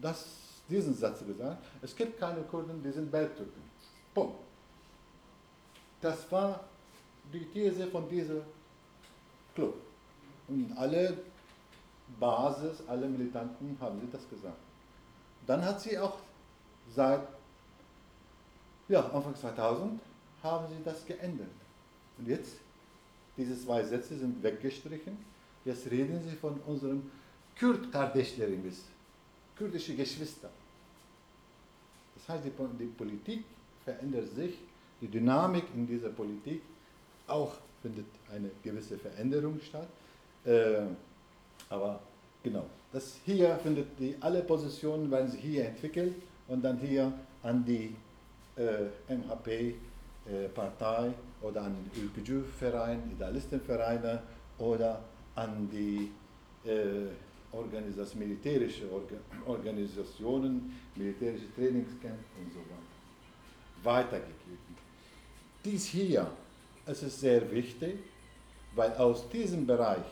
[0.00, 0.26] das,
[0.68, 1.64] diesen Satz gesagt.
[1.80, 3.62] Es gibt keine Kurden, die sind Bergtürken.
[4.14, 4.36] Punkt.
[6.00, 6.64] Das war
[7.32, 8.42] die These von diesem
[9.54, 9.74] Club.
[10.48, 11.16] Und alle
[12.18, 14.58] Basis, alle Militanten haben sie das gesagt.
[15.46, 16.18] Dann hat sie auch
[16.94, 17.22] seit
[18.88, 20.00] ja, Anfang 2000
[20.42, 21.48] haben sie das geändert.
[22.18, 22.56] Und jetzt,
[23.36, 25.16] diese zwei Sätze sind weggestrichen.
[25.64, 27.10] Jetzt reden sie von unserem
[27.56, 28.82] Kürt-Kardeşlerimiz,
[29.56, 30.50] kurdische Geschwister.
[32.14, 33.44] Das heißt, die, die Politik
[33.84, 34.58] verändert sich,
[35.00, 36.62] die Dynamik in dieser Politik
[37.26, 39.88] auch findet eine gewisse Veränderung statt.
[40.44, 40.86] Äh,
[41.72, 42.00] aber
[42.42, 46.14] genau, das hier findet die, alle Positionen werden sie hier entwickelt
[46.48, 47.96] und dann hier an die
[48.56, 54.22] äh, MHP-Partei äh, oder an den Ülkücü-Verein, Idealistenvereine
[54.58, 55.00] oder
[55.34, 56.10] an die
[56.68, 57.08] äh,
[57.50, 62.92] Organisation, militärische Orga, Organisationen, militärische Trainingscamp und so weiter
[63.82, 64.76] weitergegeben.
[65.64, 66.30] Dies hier,
[66.86, 67.98] es ist sehr wichtig,
[68.74, 70.04] weil aus diesem Bereich,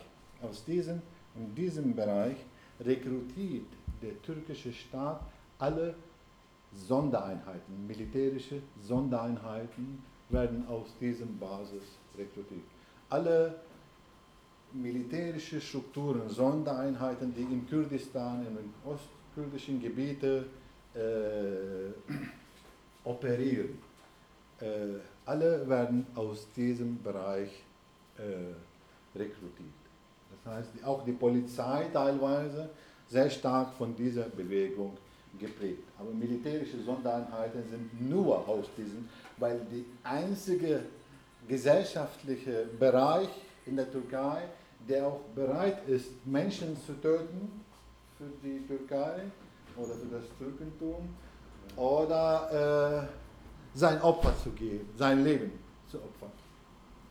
[0.42, 1.02] aus diesem
[1.36, 2.36] in diesem Bereich
[2.80, 3.66] rekrutiert
[4.02, 5.20] der türkische Staat
[5.58, 5.94] alle
[6.72, 11.82] Sondereinheiten, militärische Sondereinheiten werden aus diesem Basis
[12.16, 12.62] rekrutiert.
[13.08, 13.56] Alle
[14.72, 20.44] militärische Strukturen, Sondereinheiten, die in Kurdistan, in den ostkurdischen Gebieten
[20.94, 21.90] äh,
[23.04, 23.78] operieren,
[24.60, 27.64] äh, alle werden aus diesem Bereich
[28.16, 29.79] äh, rekrutiert.
[30.44, 32.70] Das heißt, auch die Polizei teilweise
[33.08, 34.96] sehr stark von dieser Bewegung
[35.38, 35.84] geprägt.
[35.98, 40.82] Aber militärische Sondereinheiten sind nur aus diesen, weil die einzige
[41.48, 43.28] gesellschaftliche Bereich
[43.66, 44.42] in der Türkei,
[44.88, 47.60] der auch bereit ist, Menschen zu töten
[48.16, 49.22] für die Türkei
[49.76, 51.08] oder für das Türkentum
[51.76, 55.52] oder äh, sein Opfer zu geben, sein Leben
[55.88, 56.30] zu opfern.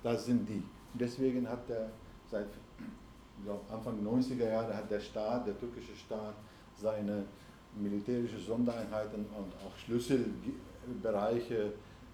[0.04, 0.64] Das sind die.
[0.94, 1.90] Deswegen hat der
[2.30, 2.48] seit
[3.72, 6.36] Anfang 90er Jahre hat der Staat, der türkische Staat,
[6.76, 7.26] seine
[7.76, 11.74] militärische Sondereinheiten und auch Schlüsselbereiche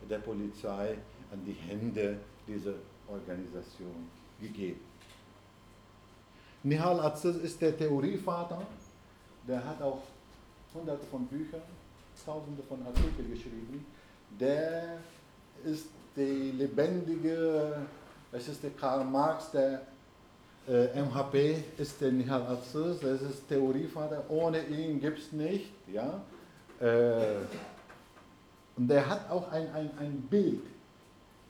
[0.10, 0.98] der Polizei
[1.32, 2.74] an die Hände dieser
[3.08, 4.10] Organisation
[4.40, 4.82] gegeben.
[6.64, 8.62] Nihal Aziz ist der Theorievater,
[9.48, 10.02] der hat auch
[10.74, 11.62] hunderte von Büchern,
[12.26, 13.86] tausende von Artikeln geschrieben.
[14.40, 14.98] Der
[15.64, 17.86] ist die lebendige,
[18.32, 19.82] es ist der Karl Marx der
[20.68, 25.72] äh, MHP ist der Nihal Aziz, das ist Theorievater, ohne ihn gibt es nicht.
[25.92, 26.22] Ja?
[26.80, 27.38] Äh,
[28.76, 30.64] und der hat auch ein, ein, ein Bild,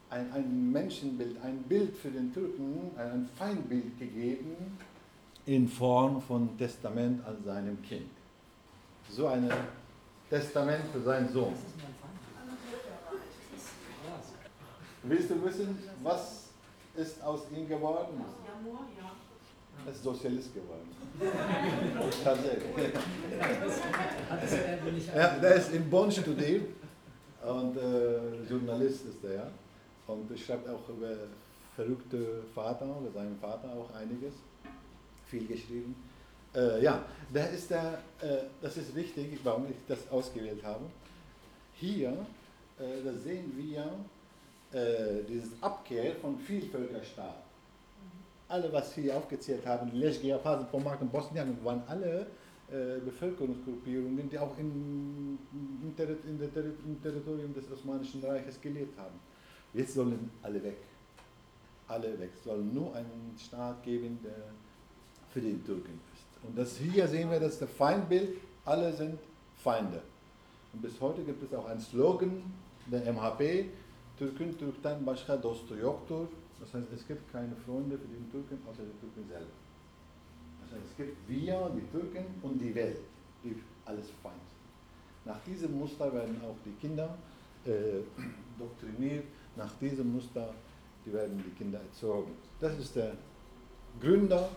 [0.10, 4.78] ein, ein Menschenbild, ein Bild für den Türken, ein Feindbild gegeben
[5.45, 8.10] in Form von Testament an seinem Kind.
[9.10, 9.49] So ein
[10.30, 11.54] Testament für seinen Sohn.
[15.04, 16.44] Willst du wissen, was
[16.97, 18.23] ist aus ihm geworden?
[19.86, 20.89] Er ist Sozialist geworden.
[22.23, 22.73] Tatsächlich.
[25.15, 26.67] ja, der ist in Bonn studiert
[27.45, 29.34] und äh, Journalist ist er.
[29.36, 29.51] Ja?
[30.08, 31.15] Und schreibt auch über
[31.75, 34.34] verrückte Vater, über seinen Vater auch einiges.
[35.27, 35.95] Viel geschrieben.
[36.55, 37.03] Äh, ja,
[37.34, 40.86] der ist der, äh, das ist wichtig, warum ich das ausgewählt habe.
[41.73, 42.12] Hier,
[42.79, 43.91] äh, da sehen wir
[44.71, 47.45] äh, dieses Abkehr von Vielvölkerstaat
[48.47, 52.28] alle, was Sie aufgezählt haben, die Leschgia, Phasen, Pomag und Bosnien, waren alle
[52.71, 55.38] äh, Bevölkerungsgruppierungen, die auch in,
[55.82, 56.49] in, Ter in der
[56.86, 59.19] im Territorium des Osmanischen Reiches gelebt haben.
[59.73, 60.78] Jetzt sollen alle weg.
[61.88, 62.32] Alle weg.
[62.38, 64.36] Es soll nur einen Staat geben, der
[65.32, 66.47] für die Türken ist.
[66.47, 68.38] Und das hier sehen wir, das ist Feindbild.
[68.63, 69.19] Alle sind
[69.58, 70.01] Feinde.
[70.73, 72.41] Und bis heute gibt es auch einen Slogan
[72.88, 73.65] der MHP,
[74.17, 76.28] Türken Türkten başka dostu yoktur.
[76.60, 79.56] Das heißt, es gibt keine Freunde für die Türken außer die Türken selber.
[80.62, 83.01] Das heißt, es gibt wir, die Türken und die Welt,
[83.43, 84.36] die alles Feind.
[85.25, 87.17] Nach diesem Muster werden auch die Kinder
[87.65, 88.01] äh,
[88.60, 89.25] doktriniert,
[89.56, 90.54] nach diesem Muster
[91.06, 92.32] die werden die Kinder erzogen.
[92.60, 93.13] Das ist der
[94.01, 94.49] Gründer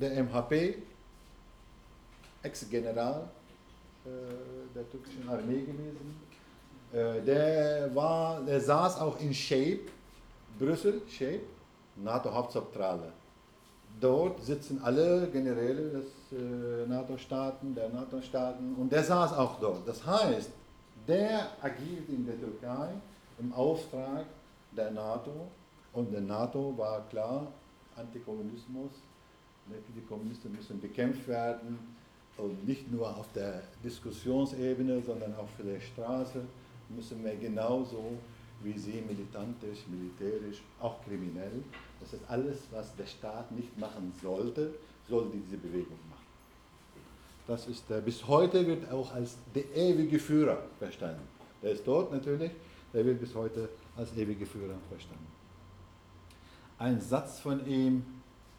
[0.00, 0.82] der MHP,
[2.42, 3.28] Ex-General
[4.04, 4.08] äh,
[4.74, 6.27] der türkischen Armee gewesen.
[6.92, 9.80] Äh, der, war, der saß auch in Shape,
[10.58, 11.42] Brüssel, Shape,
[11.96, 13.12] NATO-Hauptzentrale.
[14.00, 19.86] Dort sitzen alle Generäle des äh, NATO-Staaten, der NATO-Staaten und der saß auch dort.
[19.86, 20.50] Das heißt,
[21.06, 22.88] der agiert in der Türkei
[23.38, 24.24] im Auftrag
[24.76, 25.48] der NATO
[25.92, 27.46] und der NATO war klar,
[27.96, 28.92] Antikommunismus,
[29.66, 31.78] die Kommunisten müssen bekämpft werden
[32.36, 36.42] und nicht nur auf der Diskussionsebene, sondern auch für die Straße
[36.88, 38.18] müssen wir genauso
[38.62, 41.62] wie sie militantisch, militärisch, auch kriminell.
[42.00, 44.74] Das ist alles, was der Staat nicht machen sollte,
[45.08, 46.26] soll diese Bewegung machen.
[47.46, 51.22] Das ist der, bis heute wird auch als der ewige Führer verstanden.
[51.62, 52.52] Der ist dort natürlich,
[52.92, 55.26] der wird bis heute als ewige Führer verstanden.
[56.78, 58.04] Ein Satz von ihm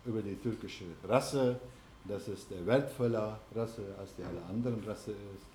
[0.06, 1.60] über die türkische Rasse,
[2.06, 5.46] dass es der wertvoller Rasse als die alle anderen Rasse ist.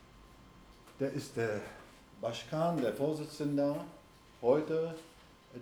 [1.00, 1.60] Der ist der
[2.24, 3.76] Baschkan, der Vorsitzende
[4.40, 4.94] heute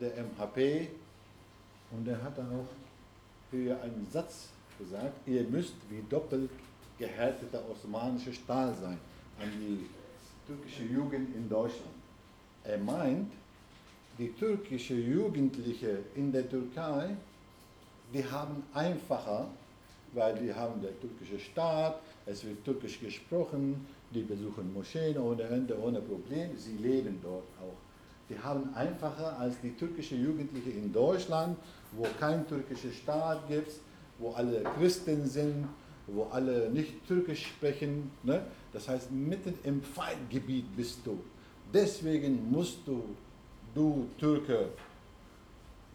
[0.00, 0.90] der MHP
[1.90, 2.68] und er hat dann auch
[3.50, 6.50] hier einen Satz gesagt, ihr müsst wie doppelt
[7.00, 8.96] gehärteter osmanischer Stahl sein
[9.40, 9.86] an die
[10.46, 11.96] türkische Jugend in Deutschland.
[12.62, 13.32] Er meint,
[14.16, 17.16] die türkische Jugendliche in der Türkei,
[18.14, 19.48] die haben einfacher,
[20.12, 25.78] weil die haben der türkische Staat, es wird türkisch gesprochen, die besuchen Moscheen ohne Ende,
[25.78, 27.76] ohne Problem, sie leben dort auch
[28.32, 31.56] die haben einfacher als die türkische Jugendliche in Deutschland,
[31.92, 33.72] wo kein türkischer Staat gibt,
[34.18, 35.68] wo alle Christen sind,
[36.06, 38.10] wo alle nicht türkisch sprechen.
[38.22, 38.42] Ne?
[38.72, 41.18] Das heißt, mitten im Feindgebiet bist du.
[41.72, 43.02] Deswegen musst du,
[43.74, 44.70] du Türke,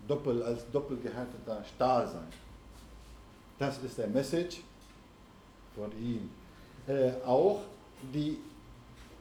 [0.08, 2.28] doppel, als doppelgehärteter Stahl sein.
[3.58, 4.62] Das ist der Message
[5.76, 6.30] von ihm.
[6.88, 7.62] Äh, auch
[8.14, 8.38] die,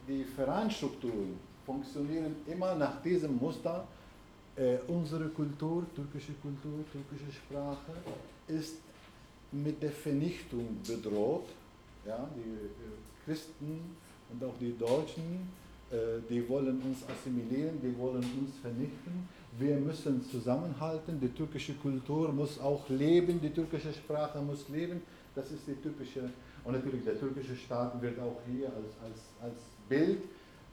[0.09, 3.87] die Vereinsstrukturen funktionieren immer nach diesem Muster.
[4.57, 7.93] Äh, unsere Kultur, türkische Kultur, türkische Sprache
[8.49, 8.77] ist
[9.53, 11.49] mit der Vernichtung bedroht.
[12.07, 13.97] Ja, die äh, Christen
[14.31, 15.49] Und auch die Deutschen,
[15.91, 19.29] äh, die wollen uns assimilieren, die wollen uns vernichten.
[19.59, 25.03] Wir müssen zusammenhalten, die türkische Kultur muss auch leben, die türkische Sprache muss leben.
[25.35, 26.31] Das ist die typische,
[26.67, 30.23] und natürlich der türkische Staat wird auch hier als, als, als Bild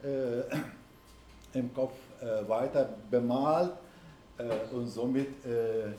[0.02, 0.42] äh,
[1.58, 3.72] im Kopf äh, weiter bemalt
[4.38, 5.92] äh, und somit äh, äh,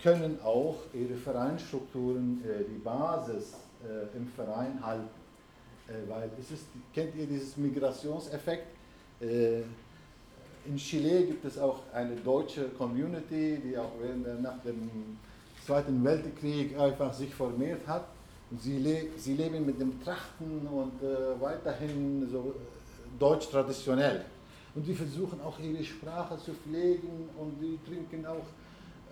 [0.00, 3.54] können auch ihre Vereinsstrukturen die Basis
[4.14, 5.08] im Verein halten.
[6.06, 8.66] weil es ist, kennt ihr dieses Migrationseffekt?
[9.20, 15.18] in Chile gibt es auch eine deutsche Community, die auch während nach dem
[15.64, 18.04] Zweiten Weltkrieg einfach sich formiert hat.
[18.58, 22.54] Sie, le sie leben mit dem Trachten und äh, weiterhin so
[23.18, 24.24] deutsch traditionell.
[24.74, 28.46] Und die versuchen auch ihre Sprache zu pflegen und die trinken auch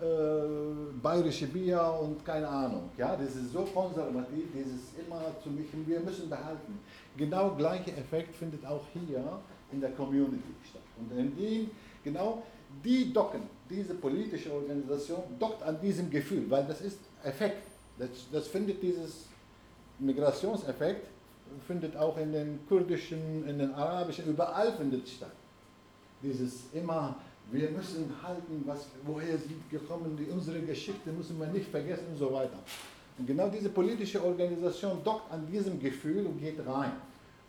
[0.01, 2.89] äh, bayerische Bier und keine Ahnung.
[2.97, 6.79] Ja, das ist so konservativ, dieses immer zu mischen, wir müssen behalten.
[7.17, 9.39] Genau gleicher Effekt findet auch hier
[9.71, 10.81] in der Community statt.
[10.97, 11.69] Und in die,
[12.03, 12.43] genau
[12.83, 17.67] die docken, diese politische Organisation dockt an diesem Gefühl, weil das ist Effekt.
[17.97, 19.28] Das, das findet dieses
[19.99, 21.07] Migrationseffekt
[21.67, 25.31] findet auch in den kurdischen, in den arabischen, überall findet statt.
[26.21, 27.15] Dieses immer,
[27.51, 32.17] wir müssen halten, was, woher sind gekommen, die, unsere Geschichte müssen wir nicht vergessen und
[32.17, 32.59] so weiter.
[33.17, 36.91] Und genau diese politische Organisation dockt an diesem Gefühl und geht rein.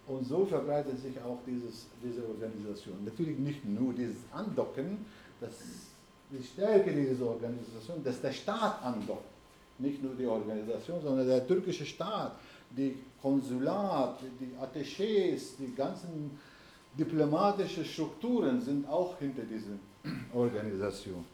[0.06, 2.96] Und so verbreitet sich auch dieses, diese Organisation.
[3.04, 5.04] Natürlich nicht nur dieses Andocken,
[5.40, 5.52] das
[6.30, 9.24] die Stärke dieser Organisation, dass der Staat andockt.
[9.80, 12.32] Nicht nur die Organisation, sondern der türkische Staat,
[12.70, 16.38] die Konsulat, die Attachés, die ganzen
[16.98, 19.78] diplomatischen Strukturen sind auch hinter dieser
[20.34, 21.24] Organisation.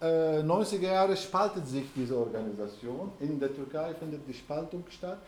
[0.00, 3.12] Äh, 90er Jahre spaltet sich diese Organisation.
[3.20, 5.20] In der Türkei findet die Spaltung statt.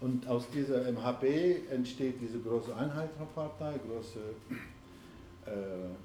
[0.00, 4.18] Und aus dieser MHP entsteht diese große Einheitspartei, große
[5.46, 5.50] äh,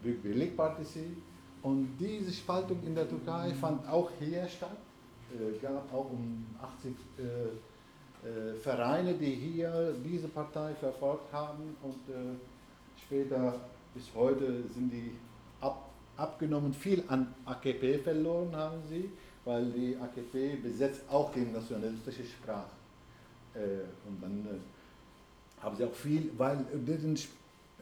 [0.03, 1.17] Büyük Birlik Partisi.
[1.67, 4.77] Und diese Spaltung in der Türkei fand auch hier statt.
[5.33, 11.99] Äh, gab auch um 80 äh, äh, Vereine, die hier diese Partei verfolgt haben und
[13.03, 13.59] später
[13.93, 15.11] bis heute sind die
[15.59, 16.73] ab, abgenommen.
[16.73, 19.09] Viel an AKP verloren haben sie,
[19.43, 22.71] weil die AKP besetzt auch die nationalistische Sprache.
[24.07, 24.47] Und dann
[25.61, 27.17] haben sie auch viel, weil deren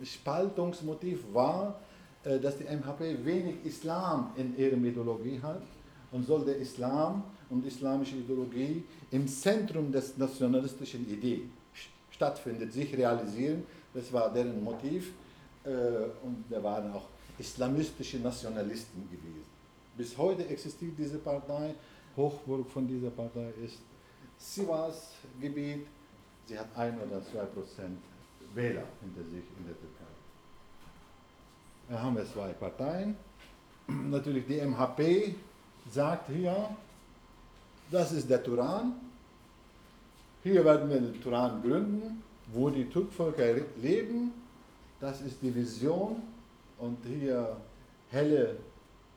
[0.04, 1.80] Spaltungsmotiv war,
[2.26, 5.62] dass die MHP wenig Islam in ihrer Ideologie hat
[6.12, 11.44] und soll der Islam und islamische Ideologie im Zentrum des nationalistischen Idee
[12.10, 13.64] stattfindet, sich realisieren.
[13.94, 15.12] Das war deren Motiv
[15.64, 15.70] äh,
[16.24, 17.08] und da waren auch
[17.38, 19.46] islamistische Nationalisten gewesen.
[19.98, 21.76] Bis heute existiert diese Partei.
[22.16, 23.80] Hochburg von dieser Partei ist
[24.38, 25.86] Sivas-Gebiet.
[26.46, 27.98] Sie hat ein oder zwei Prozent
[28.54, 29.95] Wähler hinter sich in der Türkei.
[31.90, 33.16] Da haben wir zwei Parteien.
[33.88, 35.36] Natürlich die MHP
[35.92, 36.70] sagt hier,
[37.92, 38.94] das ist der Turan.
[40.44, 44.32] Hier werden wir den Turan gründen, wo die Türkvölker leben.
[45.00, 46.24] Das ist die Vision.
[46.80, 47.56] Und hier
[48.10, 48.58] helle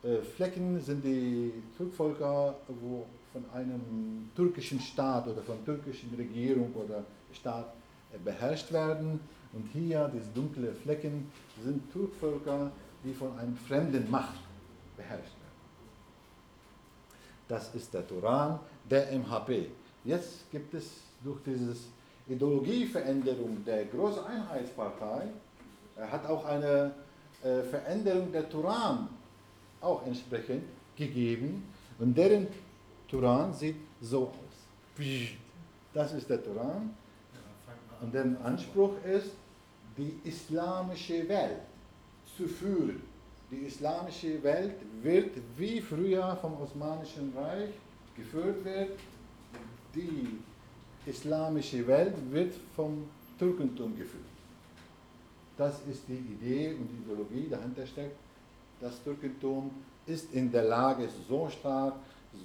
[0.02, 7.04] äh, Flecken sind die Türkvölker, wo von einem türkischen Staat oder von türkischen Regierung oder
[7.32, 7.72] Staat
[8.12, 9.20] äh, beherrscht werden.
[9.52, 11.30] Und hier, diese dunklen Flecken,
[11.62, 12.70] sind Türkvölker,
[13.04, 14.34] die von einem fremden Macht
[14.96, 15.38] beherrscht
[17.48, 19.70] das ist der Turan, der MHP.
[20.04, 21.74] Jetzt gibt es durch diese
[22.28, 25.28] Ideologieveränderung der Große Einheitspartei,
[25.96, 26.92] er hat auch eine
[27.42, 29.08] äh, Veränderung der Turan
[29.80, 30.62] auch entsprechend
[30.94, 31.64] gegeben.
[31.98, 32.46] Und deren
[33.08, 35.04] Turan sieht so aus.
[35.92, 36.94] Das ist der Turan.
[38.00, 39.32] Und deren Anspruch ist,
[39.96, 41.60] die islamische Welt
[42.36, 43.02] zu führen
[43.50, 47.70] die islamische Welt wird wie früher vom Osmanischen Reich
[48.14, 48.90] geführt wird.
[49.94, 50.38] Die
[51.06, 54.24] islamische Welt wird vom Türkentum geführt.
[55.56, 58.18] Das ist die Idee und die Ideologie, dahinter steckt.
[58.80, 59.70] Das Türkentum
[60.06, 61.94] ist in der Lage, so stark,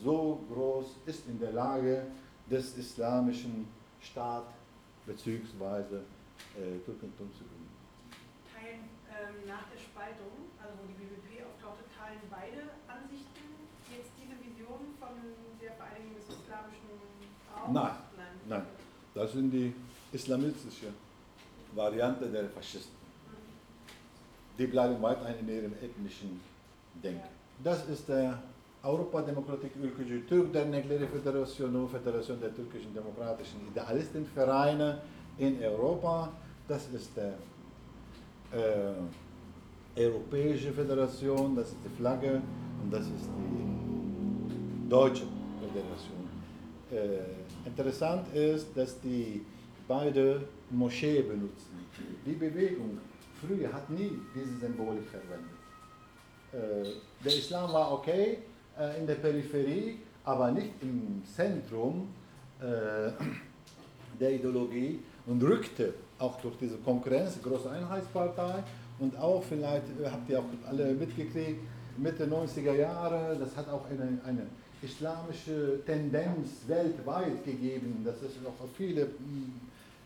[0.03, 2.05] so groß, ist in der Lage,
[2.49, 3.67] des islamischen
[4.01, 4.45] Staat
[5.05, 6.03] bzw.
[6.57, 7.69] Äh, Türkentum zu gründen.
[8.51, 14.39] Teilen ähm, nach der Spaltung also wo die BBP auftauchte, teilen beide Ansichten jetzt diese
[14.39, 15.13] Vision von
[15.61, 16.87] der Vereinigung des islamischen
[17.51, 17.73] Raums?
[17.73, 18.65] Nein, nein, nein.
[19.13, 19.73] Das sind die
[20.11, 20.93] islamistische
[21.75, 22.95] Variante der Faschisten.
[24.57, 26.39] Die bleiben weiterhin in ihrem ethnischen
[27.03, 27.27] Denken.
[27.63, 28.41] Das ist der
[28.83, 34.97] Avrupa Demokratik Ülkücü Türk Dernekleri Federasyonu, Föderation der türkischen demokratischen Idealistenvereine
[35.39, 36.29] in Europa.
[36.67, 37.33] Das ist der
[38.51, 42.41] äh, Europäische Föderation, das ist die Flagge
[42.83, 45.25] und das ist die Deutsche
[45.61, 46.23] Föderation.
[46.91, 49.45] Äh, interessant ist, dass die
[49.87, 51.85] beide Moschee benutzen.
[52.25, 52.97] Die Bewegung
[53.41, 55.57] früher hat nie diese Symbolik verwendet.
[56.51, 58.39] Äh, der Islam war okay
[58.79, 62.07] äh, in der Peripherie, aber nicht im Zentrum
[62.59, 63.11] äh,
[64.19, 68.63] der Ideologie und rückte auch durch diese Konkurrenz, große Einheitspartei
[68.99, 71.59] und auch vielleicht habt ihr auch alle mitgekriegt,
[71.97, 74.47] Mitte 90er Jahre, das hat auch eine, eine
[74.81, 79.09] islamische Tendenz weltweit gegeben, dass es auch viele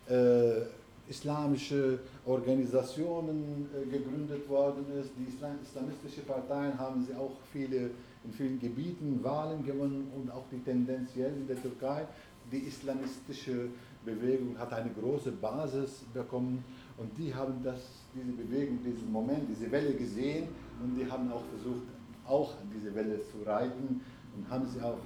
[0.10, 0.62] äh,
[1.10, 5.12] islamische Organisationen äh, gegründet worden ist.
[5.18, 7.92] Die Islam islamistischen Parteien haben sie auch viele,
[8.28, 12.06] in vielen Gebieten Wahlen gewonnen und auch die tendenziell in der Türkei.
[12.52, 13.70] Die islamistische
[14.06, 16.64] Bewegung hat eine große Basis bekommen
[16.98, 17.80] und die haben das,
[18.14, 20.48] diese Bewegung, diesen Moment, diese Welle gesehen
[20.82, 21.84] und die haben auch versucht,
[22.26, 24.02] auch an diese Welle zu reiten
[24.36, 24.98] und haben sie auch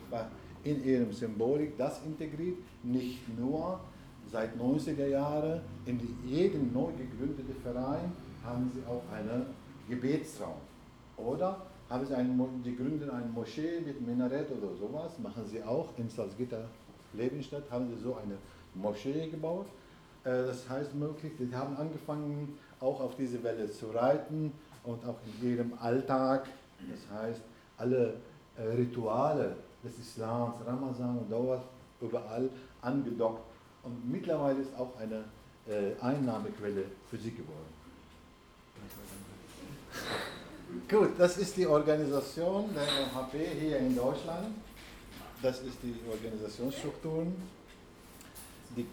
[0.64, 3.80] in ihrem Symbolik das integriert, nicht nur
[4.32, 8.12] seit 90er Jahren in jedem neu gegründeten Verein
[8.44, 9.48] haben sie auch einen
[9.90, 10.58] Gebetsraum.
[11.18, 15.90] Oder haben sie einen, die gründen eine Moschee mit Minarett oder sowas, machen sie auch
[15.98, 16.64] in Salzgitter
[17.14, 18.38] Lebenstadt, haben sie so eine
[18.74, 19.66] Moschee gebaut.
[20.24, 24.54] Äh, das heißt möglich, sie haben angefangen auch auf diese Welle zu reiten
[24.86, 26.48] und auch in ihrem Alltag,
[26.80, 27.42] das heißt
[27.78, 28.14] alle
[28.58, 31.62] äh, Rituale des Islams, Ramazan und sowas,
[32.00, 32.50] überall
[32.82, 33.44] angedockt
[33.84, 35.26] und mittlerweile ist auch eine
[35.68, 37.82] äh, Einnahmequelle für sie geworden.
[40.90, 44.56] Gut, das ist die Organisation der MHP hier in Deutschland.
[45.42, 47.36] Das ist die Organisationsstrukturen.
[48.78, 48.88] Die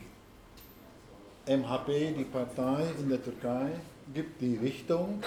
[1.46, 3.70] MHP, die Partei in der Türkei,
[4.12, 5.22] gibt die Richtung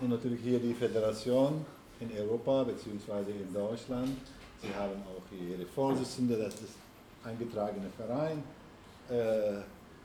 [0.00, 1.66] und natürlich hier die Föderation
[1.98, 3.32] in Europa bzw.
[3.32, 4.16] in Deutschland.
[4.60, 6.76] Sie haben auch hier ihre Vorsitzende, das ist
[7.24, 8.44] eingetragener Verein,
[9.10, 9.60] äh,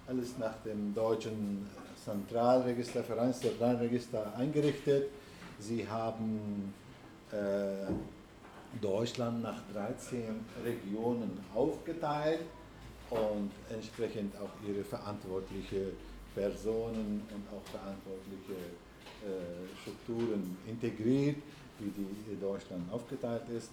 [0.07, 1.69] alles nach dem deutschen
[2.03, 5.09] Zentralregister, Vereinszentralregister eingerichtet.
[5.59, 6.73] Sie haben
[7.31, 7.91] äh,
[8.81, 10.23] Deutschland nach 13
[10.63, 12.41] Regionen aufgeteilt
[13.09, 15.93] und entsprechend auch ihre verantwortliche
[16.35, 18.53] Personen und auch verantwortliche
[19.23, 21.37] äh, Strukturen integriert,
[21.79, 23.71] wie die Deutschland aufgeteilt ist.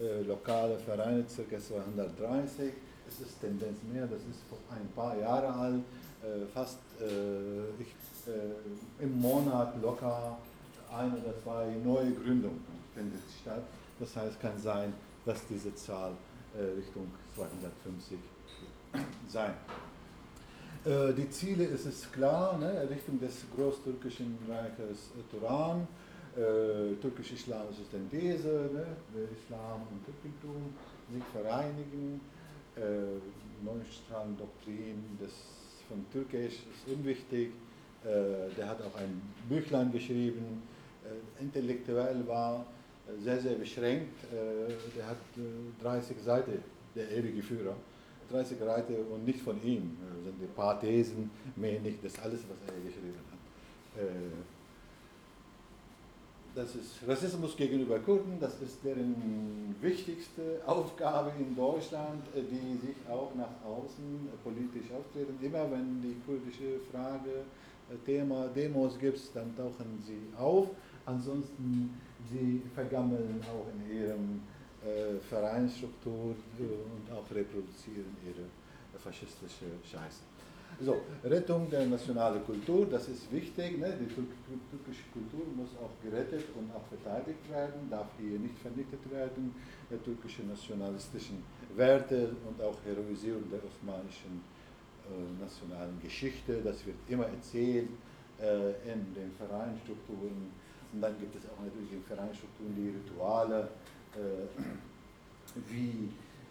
[0.00, 1.58] Äh, lokale Vereine, ca.
[1.58, 2.72] 230
[3.08, 5.82] es ist Tendenz mehr, das ist vor ein paar Jahre alt,
[6.22, 7.88] äh, fast äh, ich,
[8.26, 10.38] äh, im Monat locker
[10.96, 12.60] ein oder zwei neue Gründungen
[12.94, 13.62] findet statt.
[13.98, 14.92] Das heißt, kann sein,
[15.24, 16.12] dass diese Zahl
[16.56, 18.18] äh, Richtung 250
[19.28, 19.54] sein.
[20.86, 25.88] Äh, die Ziele ist es klar, ne, Richtung des großtürkischen Reiches Turan,
[26.36, 28.86] äh, türkisch-islamische Synthese, ne,
[29.36, 30.72] Islam und Türkentum
[31.12, 32.20] sich vereinigen,
[32.76, 35.18] äh, Neustrahlen-Doktrin
[35.88, 37.52] von Türkisch ist unwichtig.
[38.04, 40.62] Der hat auch ein Büchlein geschrieben.
[41.06, 42.64] Äh, intellektuell war
[43.06, 44.24] äh, sehr, sehr beschränkt.
[44.24, 45.16] Äh, der hat
[45.82, 46.62] 30 Seiten,
[46.94, 47.74] der ewige Führer.
[48.30, 49.96] 30 Seiten und nicht von ihm.
[50.00, 52.04] Das sind ein paar Thesen, mehr nicht.
[52.04, 53.36] Das alles, was er geschrieben hat
[56.56, 63.30] das ist Rassismus gegenüber Kurden, das ist deren wichtigste Aufgabe in Deutschland, die sich auch
[63.36, 65.36] nach außen politisch auftreten.
[65.42, 67.44] Immer wenn die kurdische Frage
[68.06, 70.68] Thema Demos gibt, dann tauchen sie auf.
[71.06, 71.94] Ansonsten
[72.30, 74.40] sie vergammeln auch in ihrem
[74.84, 78.44] äh, Vereinsstruktur äh, und auch reproduzieren ihre
[78.98, 80.22] faschistische Scheiße.
[80.80, 83.78] So, Rettung der nationalen Kultur, das ist wichtig.
[83.78, 83.96] Ne?
[83.98, 89.54] Die türkische Kultur muss auch gerettet und auch verteidigt werden, darf hier nicht vernichtet werden.
[89.90, 91.42] Die türkische nationalistischen
[91.74, 94.42] Werte und auch Heroisierung der osmanischen
[95.06, 97.88] äh, nationalen Geschichte, das wird immer erzählt
[98.38, 100.52] äh, in den Vereinstrukturen.
[100.96, 103.68] Und dann gibt es auch natürlich in Vereinstrukturen die Rituale,
[104.14, 104.48] äh,
[105.68, 106.08] wie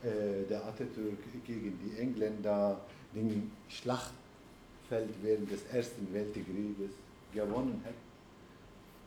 [0.07, 2.79] äh, der Atatürk gegen die Engländer
[3.15, 6.91] den Schlachtfeld während des Ersten Weltkrieges
[7.33, 7.95] gewonnen hat,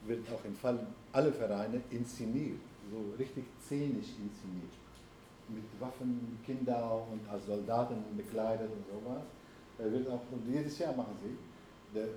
[0.09, 2.59] wird auch im Fall aller Vereine inszeniert,
[2.91, 4.74] so richtig szenisch inszeniert.
[5.49, 9.22] Mit Waffen, Kinder und als Soldaten bekleidet und sowas.
[9.78, 11.97] Wird auch, und jedes Jahr machen sie.
[11.97, 12.09] Der,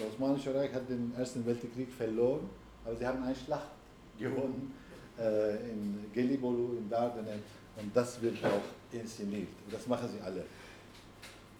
[0.00, 2.48] das Osmanische Reich hat den Ersten Weltkrieg verloren,
[2.84, 3.70] aber sie haben eine Schlacht
[4.18, 4.72] gewonnen
[5.18, 7.38] äh, in Gelibolu, in Dardenne
[7.76, 9.48] und das wird auch inszeniert.
[9.70, 10.44] Das machen sie alle.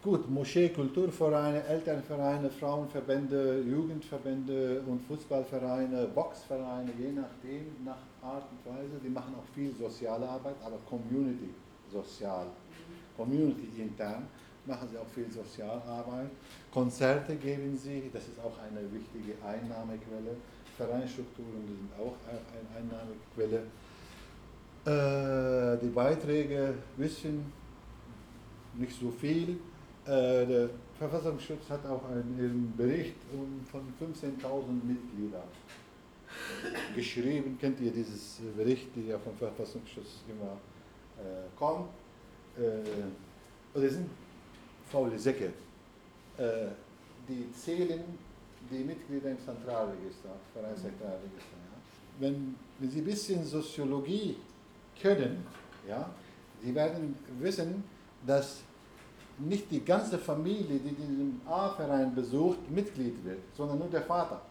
[0.03, 8.99] Gut, Moschee, Kulturvereine, Elternvereine, Frauenverbände, Jugendverbände und Fußballvereine, Boxvereine, je nachdem, nach Art und Weise,
[9.05, 11.51] die machen auch viel soziale Arbeit, aber Community
[11.93, 12.47] sozial,
[13.15, 14.27] Community intern
[14.67, 16.31] machen sie auch viel Sozialarbeit.
[16.73, 20.37] Konzerte geben sie, das ist auch eine wichtige Einnahmequelle.
[20.77, 22.41] Vereinsstrukturen sind auch eine
[22.79, 23.67] Einnahmequelle.
[24.87, 27.53] Äh, die Beiträge wissen
[28.75, 29.59] nicht so viel.
[30.07, 33.17] Äh, der Verfassungsschutz hat auch einen Bericht
[33.71, 35.43] von 15.000 Mitgliedern
[36.95, 37.59] geschrieben.
[37.61, 40.57] Kennt ihr dieses Bericht, der vom Verfassungsschutz immer
[41.19, 41.91] äh, kommt?
[42.59, 44.09] Äh, oder sind
[44.91, 45.53] faule Säcke.
[46.37, 46.69] Äh,
[47.29, 48.03] die zählen
[48.71, 51.57] die Mitglieder im Zentralregister, Vereinszentralregister.
[51.65, 51.79] Ja.
[52.19, 54.37] Wenn, wenn Sie ein bisschen Soziologie
[55.01, 55.47] können,
[55.89, 56.11] ja,
[56.63, 57.85] Sie werden wissen,
[58.27, 58.61] dass
[59.39, 64.43] nicht die ganze Familie, die diesen A-Verein besucht, Mitglied wird, sondern nur der Vater.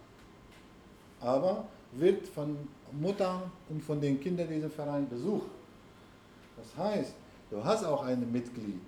[1.19, 2.57] Aber wird von
[2.91, 5.49] Mutter und von den Kindern diesen Verein besucht.
[6.57, 7.13] Das heißt,
[7.51, 8.81] du hast auch ein Mitglied,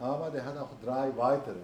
[0.00, 1.60] aber der hat auch drei weitere.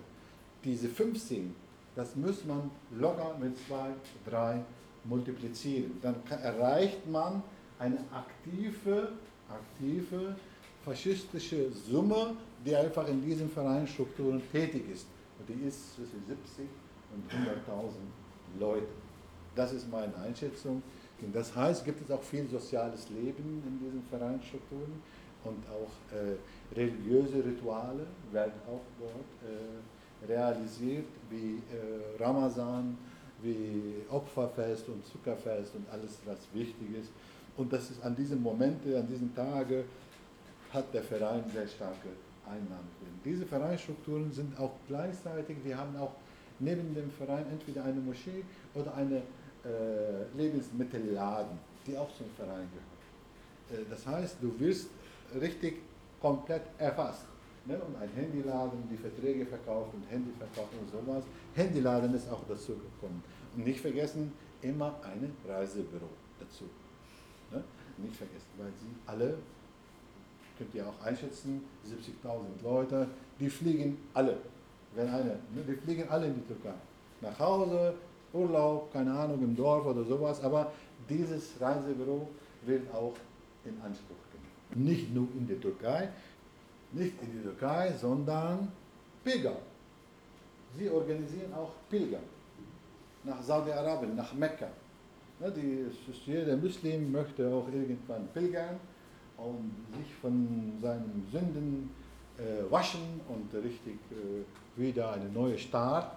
[0.63, 1.55] Diese 15,
[1.95, 3.91] das muss man locker mit zwei,
[4.29, 4.61] drei
[5.05, 5.99] multiplizieren.
[6.03, 7.43] Dann erreicht man
[7.79, 9.13] eine aktive,
[9.49, 10.37] aktive
[10.85, 15.07] faschistische Summe, die einfach in diesen Vereinsstrukturen tätig ist.
[15.39, 16.67] Und die ist zwischen 70
[17.15, 18.87] und 100.000 Leute.
[19.55, 20.83] Das ist meine Einschätzung.
[21.21, 25.03] Und das heißt, gibt es auch viel soziales Leben in diesen Vereinsstrukturen
[25.47, 26.37] und auch äh,
[26.75, 32.97] religiöse Rituale werden auch dort äh, realisiert, wie äh, Ramazan,
[33.43, 37.11] wie Opferfest und Zuckerfest und alles, was wichtig ist.
[37.57, 39.85] Und das ist an diesen Momenten, an diesen Tagen
[40.73, 42.09] hat der Verein sehr starke
[42.45, 43.21] Einnahmequellen.
[43.25, 46.13] Diese Vereinsstrukturen sind auch gleichzeitig, wir haben auch
[46.59, 48.43] neben dem Verein entweder eine Moschee
[48.75, 53.87] oder eine äh, Lebensmittelladen, die auch zum Verein gehört.
[53.87, 54.89] Äh, das heißt, du wirst
[55.41, 55.79] richtig
[56.21, 57.27] komplett erfasst.
[57.67, 57.79] Ne?
[57.79, 61.25] Und ein Handyladen, die Verträge verkauft und Handy verkauft und sowas.
[61.55, 63.23] Handyladen ist auch dazu gekommen.
[63.57, 66.09] Und nicht vergessen, immer ein Reisebüro
[66.39, 66.65] dazu.
[67.53, 67.63] Ne?
[67.99, 69.39] Nicht vergessen, weil sie alle,
[70.59, 73.09] könnt ihr auch einschätzen, 70.000 Leute,
[73.39, 74.39] die fliegen alle.
[74.95, 75.63] Wenn eine, ne?
[75.67, 76.75] die fliegen alle in die Türkei.
[77.21, 77.95] Nach Hause,
[78.33, 80.73] Urlaub, keine Ahnung, im Dorf oder sowas, aber
[81.09, 82.29] dieses Reisebüro
[82.63, 83.15] wird auch
[83.65, 84.17] in Anspruch.
[84.77, 86.09] Nicht nur in der Türkei,
[86.93, 88.71] nicht in die Türkei, sondern
[89.25, 89.57] Pilger.
[90.77, 92.21] Sie organisieren auch Pilger
[93.25, 94.69] nach Saudi-Arabien, nach Mekka.
[95.41, 95.87] Die,
[96.25, 98.81] jeder Muslim möchte auch irgendwann pilgern
[99.37, 101.91] und sich von seinen Sünden
[102.39, 106.17] äh, waschen und richtig äh, wieder eine neue Start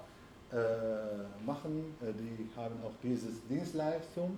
[0.51, 1.95] äh, machen.
[2.01, 4.37] Äh, die haben auch diese Dienstleistung,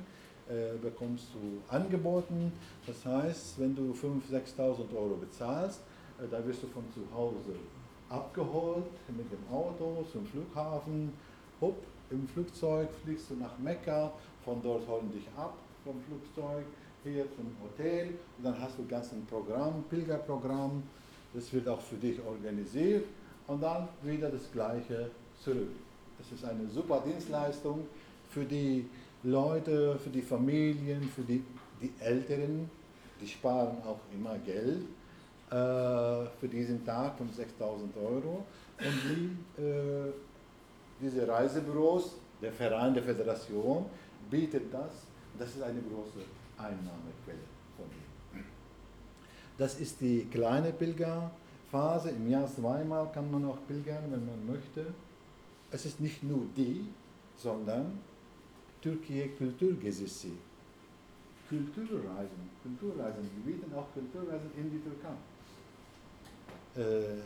[0.52, 2.52] äh, bekommst du angeboten.
[2.86, 5.80] Das heißt, wenn du 5.000, 6.000 Euro bezahlst,
[6.20, 7.56] äh, da wirst du von zu Hause
[8.10, 11.14] abgeholt mit dem Auto zum Flughafen.
[11.62, 11.78] Hopp,
[12.10, 14.12] im Flugzeug fliegst du nach Mekka,
[14.44, 16.66] von dort holen dich ab vom Flugzeug
[17.04, 20.84] hier zum Hotel und dann hast du ganz ein Programm, Pilgerprogramm,
[21.34, 23.06] das wird auch für dich organisiert
[23.48, 25.72] und dann wieder das gleiche zurück.
[26.18, 27.88] Das ist eine super Dienstleistung
[28.30, 28.88] für die
[29.24, 31.44] Leute, für die Familien, für die,
[31.82, 32.70] die Älteren,
[33.20, 34.82] die sparen auch immer Geld
[35.50, 38.46] äh, für diesen Tag von 6000 Euro.
[38.80, 40.12] Und die, äh,
[41.00, 43.86] diese Reisebüros, der Verein der Föderation,
[44.30, 44.92] bietet das.
[45.38, 46.26] Das ist eine große
[46.58, 47.46] Einnahmequelle
[47.78, 48.44] von ihm.
[49.58, 52.10] Das ist die kleine Pilgerphase.
[52.10, 54.86] Im Jahr zweimal kann man auch pilgern, wenn man möchte.
[55.70, 56.86] Es ist nicht nur die,
[57.38, 58.00] sondern
[58.82, 60.30] Türkei Kulturgesetze.
[61.50, 65.16] Kulturreisen, Kulturreisen, wir bieten auch Kulturreisen in die Türkei.
[66.78, 67.22] Äh,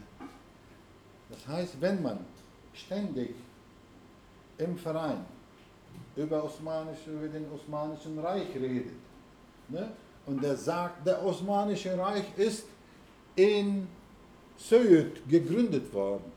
[1.29, 2.19] das heißt, wenn man
[2.73, 3.35] ständig
[4.57, 5.25] im Verein
[6.15, 8.93] über, Osmanisch, über den Osmanischen Reich redet
[9.69, 9.91] ne,
[10.25, 12.65] und der sagt, der Osmanische Reich ist
[13.35, 13.87] in
[14.57, 16.31] Söğüt gegründet worden.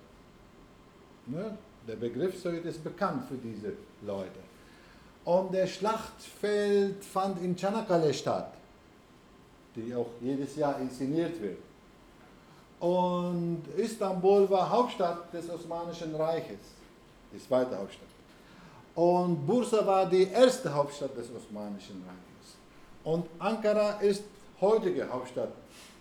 [1.26, 1.56] Ne,
[1.86, 4.47] der Begriff Söğüt ist bekannt für diese Leute.
[5.28, 8.50] Und der Schlachtfeld fand in Çanakkale statt,
[9.76, 11.58] die auch jedes Jahr inszeniert wird.
[12.80, 16.62] Und Istanbul war Hauptstadt des Osmanischen Reiches,
[17.30, 18.08] die zweite Hauptstadt.
[18.94, 22.56] Und Bursa war die erste Hauptstadt des Osmanischen Reiches.
[23.04, 24.22] Und Ankara ist
[24.62, 25.52] heutige Hauptstadt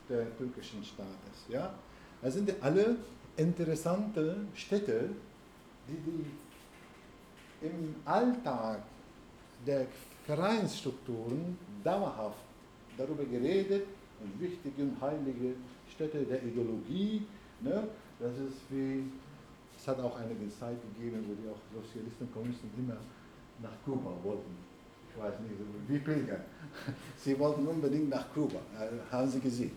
[0.08, 1.38] der türkischen Staates.
[1.50, 1.74] Ja?
[2.22, 2.96] Das sind alle
[3.36, 5.10] interessante Städte,
[5.90, 8.84] die, die im Alltag
[9.68, 9.86] der
[10.26, 12.40] Vereinsstrukturen dauerhaft
[12.98, 13.84] darüber geredet
[14.22, 15.56] und wichtige und heilige
[15.94, 17.22] Städte der Ideologie.
[17.62, 17.88] Ne?
[18.20, 19.04] Das ist wie,
[19.78, 22.98] es hat auch einige Zeit gegeben, wo die auch Sozialisten und Kommunisten immer
[23.62, 24.58] nach Kuba wollten.
[25.12, 25.54] Ich weiß nicht,
[25.88, 26.40] wie Pilger.
[27.18, 29.72] Sie wollten unbedingt nach Kuba, äh, haben sie gesehen.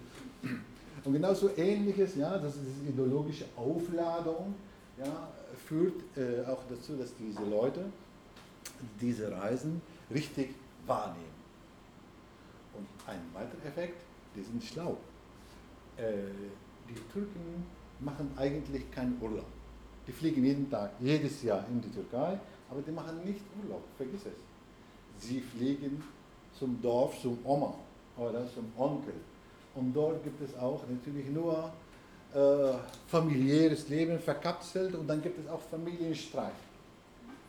[1.04, 4.54] Und genauso ähnliches, ja, das ist diese ideologische Aufladung,
[4.98, 5.28] ja,
[5.66, 7.84] führt äh, auch dazu, dass diese Leute
[9.00, 9.80] diese Reisen
[10.12, 10.54] richtig
[10.86, 11.40] wahrnehmen.
[12.76, 14.00] Und ein weiterer Effekt,
[14.34, 14.96] die sind schlau.
[15.96, 16.02] Äh,
[16.88, 17.64] die Türken
[18.00, 19.46] machen eigentlich keinen Urlaub.
[20.06, 22.38] Die fliegen jeden Tag, jedes Jahr in die Türkei,
[22.70, 25.22] aber die machen nicht Urlaub, vergiss es.
[25.24, 26.02] Sie fliegen
[26.58, 27.74] zum Dorf, zum Oma
[28.16, 29.14] oder zum Onkel.
[29.74, 31.70] Und dort gibt es auch natürlich nur
[32.34, 32.72] äh,
[33.06, 36.52] familiäres Leben verkapselt und dann gibt es auch Familienstreit.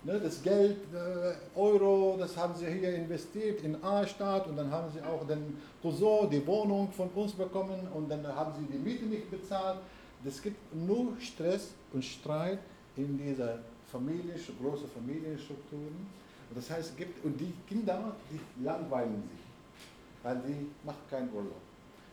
[0.03, 4.91] Ne, das Geld, äh, Euro, das haben sie hier investiert in A-Staat und dann haben
[4.91, 9.05] sie auch den Cousin, die Wohnung von uns bekommen und dann haben sie die Miete
[9.05, 9.77] nicht bezahlt.
[10.25, 12.57] Es gibt nur Stress und Streit
[12.97, 13.59] in dieser
[13.91, 16.07] Familie, großen Familienstrukturen.
[16.55, 21.61] Das heißt, es gibt, und die Kinder, die langweilen sich, weil die machen keinen Urlaub.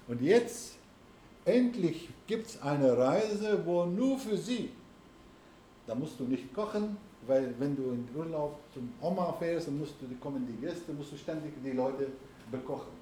[0.07, 0.75] Und jetzt,
[1.47, 4.71] endlich gibt es eine Reise, wo nur für sie,
[5.87, 6.99] da musst du nicht kochen,
[7.29, 11.13] weil wenn du in Urlaub zum Oma fährst, dann musst du, kommen die Gäste, musst
[11.13, 12.09] du ständig die Leute
[12.51, 12.93] bekochen.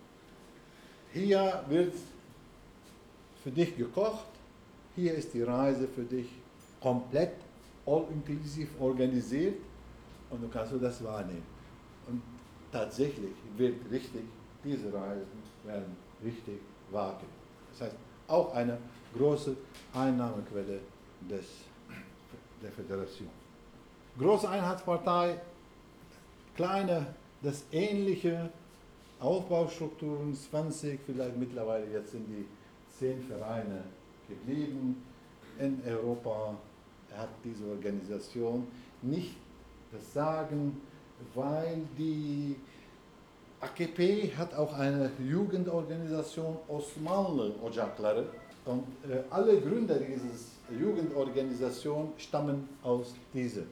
[1.12, 1.94] Hier wird
[3.42, 4.26] für dich gekocht,
[4.96, 6.28] hier ist die Reise für dich
[6.80, 7.34] komplett
[7.86, 9.58] all-inclusive organisiert
[10.30, 11.46] und du kannst das wahrnehmen.
[12.08, 12.20] Und
[12.72, 14.24] tatsächlich wird richtig,
[14.64, 16.58] diese Reisen werden richtig
[16.90, 17.30] wahrgenommen.
[17.70, 17.96] Das heißt,
[18.26, 18.76] auch eine
[19.16, 19.56] große
[19.94, 20.80] Einnahmequelle
[21.30, 21.46] des,
[22.60, 23.45] der Föderation.
[24.18, 25.38] Große Einheitspartei,
[26.54, 27.06] kleine,
[27.42, 28.48] das ähnliche
[29.20, 32.46] Aufbaustrukturen, 20, vielleicht mittlerweile jetzt sind die
[32.98, 33.84] 10 Vereine
[34.26, 35.02] geblieben
[35.58, 36.56] in Europa.
[37.14, 38.66] Hat diese Organisation
[39.02, 39.36] nicht
[39.92, 40.80] das Sagen,
[41.34, 42.56] weil die
[43.60, 48.24] AKP hat auch eine Jugendorganisation Osmanlı Ocakları.
[48.64, 53.62] Und äh, alle Gründer dieser Jugendorganisation stammen aus dieser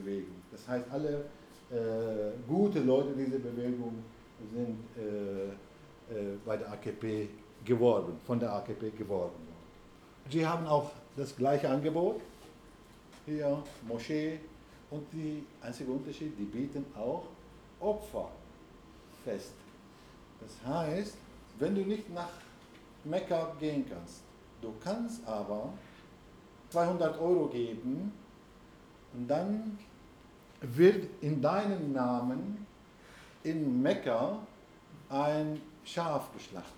[0.00, 0.36] Bewegung.
[0.50, 1.24] Das heißt, alle
[1.70, 4.02] äh, gute Leute dieser Bewegung
[4.54, 5.48] sind äh,
[6.14, 7.28] äh bei der AKP
[7.64, 9.48] geworden, von der AKP geworden.
[10.30, 12.20] Sie haben auch das gleiche Angebot,
[13.26, 14.38] hier Moschee
[14.90, 17.24] und die einzige Unterschied, die bieten auch
[17.80, 19.54] Opferfest.
[20.40, 21.16] Das heißt,
[21.58, 22.30] wenn du nicht nach
[23.04, 24.22] Mekka gehen kannst,
[24.60, 25.72] du kannst aber
[26.70, 28.12] 200 Euro geben
[29.14, 29.78] und dann
[30.60, 32.66] wird in deinem Namen
[33.42, 34.38] in Mekka
[35.08, 36.72] ein Schaf geschlachtet.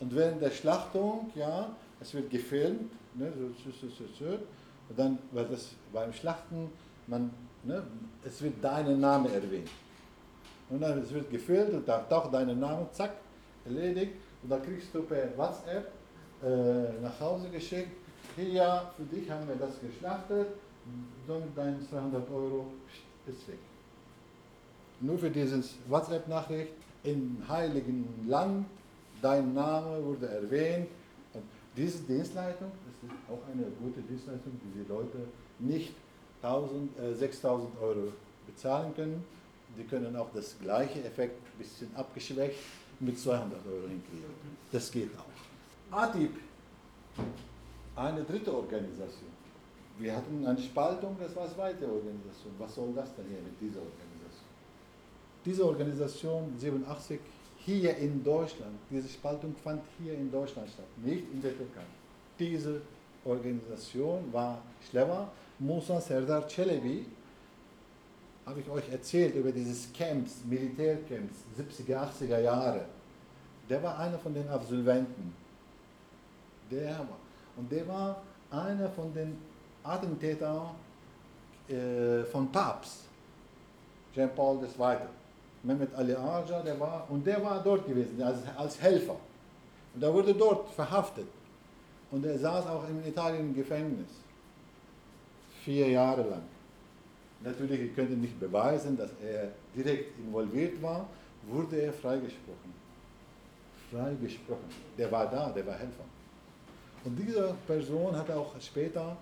[0.00, 3.32] Und während der Schlachtung, ja, es wird gefilmt, ne,
[4.88, 6.70] und dann, weil das beim Schlachten,
[7.06, 7.30] man,
[7.64, 7.82] ne,
[8.24, 9.68] es wird dein Name erwähnt.
[10.68, 13.12] Und dann es wird gefilmt und da taucht dein Name, zack,
[13.64, 14.14] erledigt.
[14.42, 15.92] Und dann kriegst du per WhatsApp
[16.42, 17.90] äh, nach Hause geschickt,
[18.36, 20.48] hier, für dich haben wir das geschlachtet,
[21.26, 22.66] somit dein 200 Euro
[23.26, 23.58] ist weg.
[25.00, 26.72] Nur für dieses WhatsApp-Nachricht
[27.04, 28.66] im heiligen Land
[29.22, 30.88] dein Name wurde erwähnt.
[31.34, 31.42] Und
[31.76, 35.18] diese Dienstleistung, das ist auch eine gute Dienstleistung, die die Leute
[35.58, 35.94] nicht
[36.42, 38.12] 1000, äh, 6000 Euro
[38.46, 39.24] bezahlen können.
[39.76, 42.58] Die können auch das gleiche Effekt, ein bisschen abgeschwächt,
[43.00, 44.24] mit 200 Euro hinkriegen.
[44.72, 45.96] Das geht auch.
[45.98, 46.32] ATIP,
[47.94, 49.35] eine dritte Organisation.
[49.98, 52.52] Wir hatten eine Spaltung, das war eine zweite Organisation.
[52.58, 54.50] Was soll das denn hier mit dieser Organisation?
[55.44, 57.20] Diese Organisation 87
[57.58, 61.84] hier in Deutschland, diese Spaltung fand hier in Deutschland statt, nicht in der Türkei.
[62.38, 62.82] Diese
[63.24, 65.28] Organisation war schlimmer.
[65.58, 67.06] Musa Serdar Çelebi,
[68.44, 72.84] habe ich euch erzählt über dieses Camps, Militärcamps, 70er, 80er Jahre.
[73.68, 75.34] Der war einer von den Absolventen.
[76.70, 77.18] Der war.
[77.56, 79.36] Und der war einer von den
[79.88, 80.70] Attentätern
[81.68, 83.04] äh, von Papst,
[84.14, 84.96] Jean-Paul II.
[85.62, 89.16] Mehmet Ali Aja, der war, und der war dort gewesen, als, als Helfer.
[89.94, 91.26] Und er wurde dort verhaftet.
[92.10, 94.08] Und er saß auch in Italien im Gefängnis.
[95.64, 96.42] Vier Jahre lang.
[97.42, 101.06] Natürlich, ich könnte nicht beweisen, dass er direkt involviert war,
[101.48, 102.72] wurde er freigesprochen.
[103.90, 104.68] Freigesprochen.
[104.96, 106.04] Der war da, der war Helfer.
[107.04, 109.16] Und diese Person hat auch später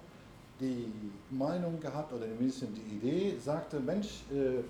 [0.60, 0.92] die
[1.30, 4.62] Meinung gehabt oder mindestens die Idee, sagte, Mensch, äh,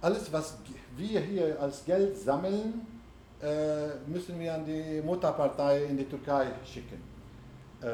[0.00, 0.58] alles, was
[0.96, 2.86] wir hier als Geld sammeln,
[3.40, 7.00] äh, müssen wir an die Mutterpartei in die Türkei schicken.
[7.80, 7.86] Äh,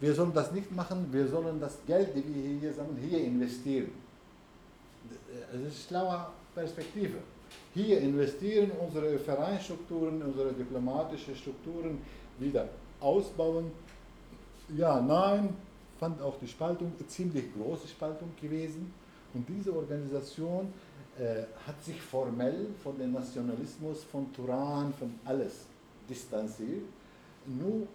[0.00, 3.90] wir sollen das nicht machen, wir sollen das Geld, das wir hier sammeln, hier investieren.
[5.30, 7.18] Das ist eine schlaue Perspektive.
[7.74, 11.98] Hier investieren, unsere Vereinsstrukturen, unsere diplomatischen Strukturen
[12.38, 12.68] wieder
[13.00, 13.70] ausbauen.
[14.76, 15.54] Ja, nein,
[16.00, 18.92] fand auch die Spaltung, eine ziemlich große Spaltung gewesen.
[19.34, 20.72] Und diese Organisation
[21.18, 25.66] äh, hat sich formell von dem Nationalismus, von Turan, von alles
[26.08, 26.86] distanziert.
[27.46, 27.86] Nur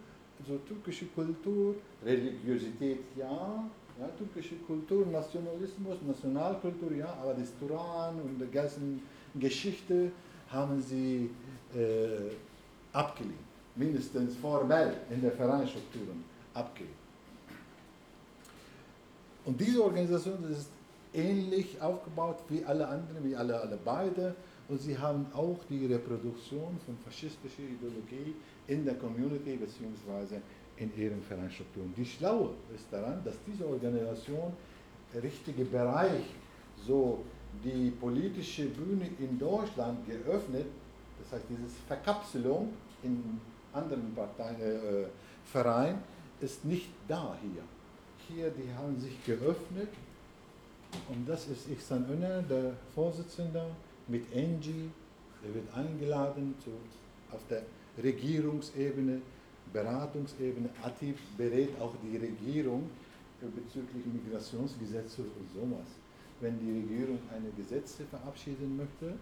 [0.46, 3.64] so türkische Kultur, Religiosität ja,
[3.98, 9.02] ja, türkische Kultur, Nationalismus, Nationalkultur ja, aber das Turan und die ganzen
[9.34, 10.12] Geschichte
[10.48, 11.30] haben sie
[11.74, 12.30] äh,
[12.92, 13.34] abgelehnt,
[13.74, 16.22] mindestens formell in der Vereinsstrukturen
[16.54, 16.95] abgelehnt.
[19.46, 20.68] Und diese Organisation ist
[21.14, 24.34] ähnlich aufgebaut wie alle anderen, wie alle, alle beide.
[24.68, 28.34] Und sie haben auch die Reproduktion von faschistischer Ideologie
[28.66, 30.40] in der Community bzw.
[30.76, 31.94] in ihren Vereinsstrukturen.
[31.96, 34.52] Die Schlaue ist daran, dass diese Organisation
[35.14, 36.24] richtige Bereich,
[36.84, 37.24] so
[37.64, 40.66] die politische Bühne in Deutschland geöffnet,
[41.22, 42.72] das heißt diese Verkapselung
[43.04, 43.40] in
[43.72, 45.06] anderen Parteien, äh,
[45.44, 46.02] Vereinen,
[46.40, 47.62] ist nicht da hier.
[48.28, 49.88] Hier, die haben sich geöffnet
[51.08, 53.66] und das ist Ihsan Öner, der Vorsitzende,
[54.08, 54.90] mit Angie,
[55.44, 56.70] der wird eingeladen zu,
[57.32, 57.62] auf der
[58.02, 59.20] Regierungsebene,
[59.72, 60.68] Beratungsebene.
[60.82, 62.90] ATIP berät auch die Regierung
[63.40, 65.86] bezüglich Migrationsgesetze und sowas.
[66.40, 69.14] Wenn die Regierung eine Gesetze verabschieden möchte,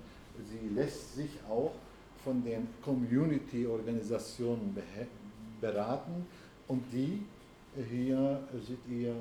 [0.45, 1.73] sie lässt sich auch
[2.25, 4.75] von den Community-Organisationen
[5.61, 6.27] beraten
[6.69, 7.23] und die
[7.83, 9.15] hier seht ihr,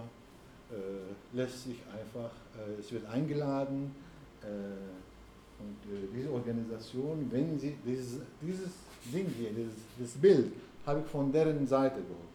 [0.72, 3.96] äh, lässt sich einfach, äh, es wird eingeladen
[4.42, 5.78] äh, und
[6.16, 8.72] diese Organisation, wenn sie dieses, dieses
[9.14, 10.52] Ding hier, dieses, das Bild,
[10.86, 12.34] habe ich von deren Seite geholt.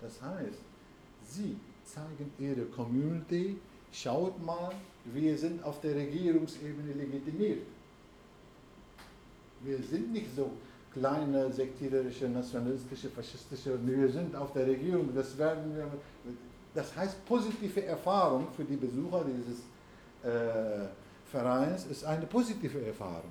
[0.00, 0.58] Das heißt,
[1.24, 3.56] sie zeigen ihre Community,
[3.92, 4.72] schaut mal,
[5.06, 7.62] wir sind auf der Regierungsebene legitimiert.
[9.62, 10.50] Wir sind nicht so
[10.92, 15.86] kleine sektiererische, nationalistische, faschistische, wir sind auf der Regierung, das werden wir,
[16.74, 19.60] das heißt positive Erfahrung für die Besucher dieses
[20.22, 20.86] äh,
[21.30, 23.30] Vereins ist eine positive Erfahrung.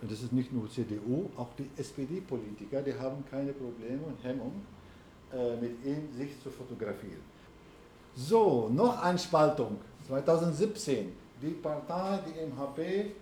[0.00, 4.52] Und das ist nicht nur CDU, auch die SPD-Politiker, die haben keine Probleme und Hemmung,
[5.32, 7.22] äh, mit ihm sich zu fotografieren.
[8.14, 9.78] So, noch eine Spaltung.
[10.06, 11.12] 2017.
[11.42, 13.12] Die Partei, die MHP,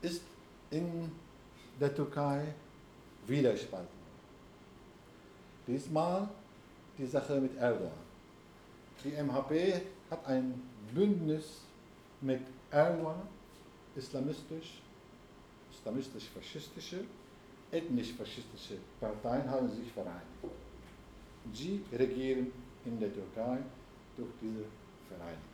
[0.00, 0.22] ist
[0.70, 1.10] in
[1.80, 2.54] der Türkei
[3.26, 3.88] wieder gespalten.
[5.66, 6.28] Diesmal
[6.98, 7.92] die Sache mit Erdogan.
[9.02, 10.62] Die MHP hat ein
[10.92, 11.62] Bündnis
[12.20, 13.22] mit Erdogan,
[13.96, 14.82] islamistisch,
[15.72, 17.04] islamistisch-faschistische,
[17.72, 20.26] ethnisch-faschistische Parteien haben sich vereinigt.
[21.52, 22.52] Sie regieren
[22.84, 23.58] in der Türkei
[24.16, 24.64] durch diese
[25.08, 25.50] Vereinigung.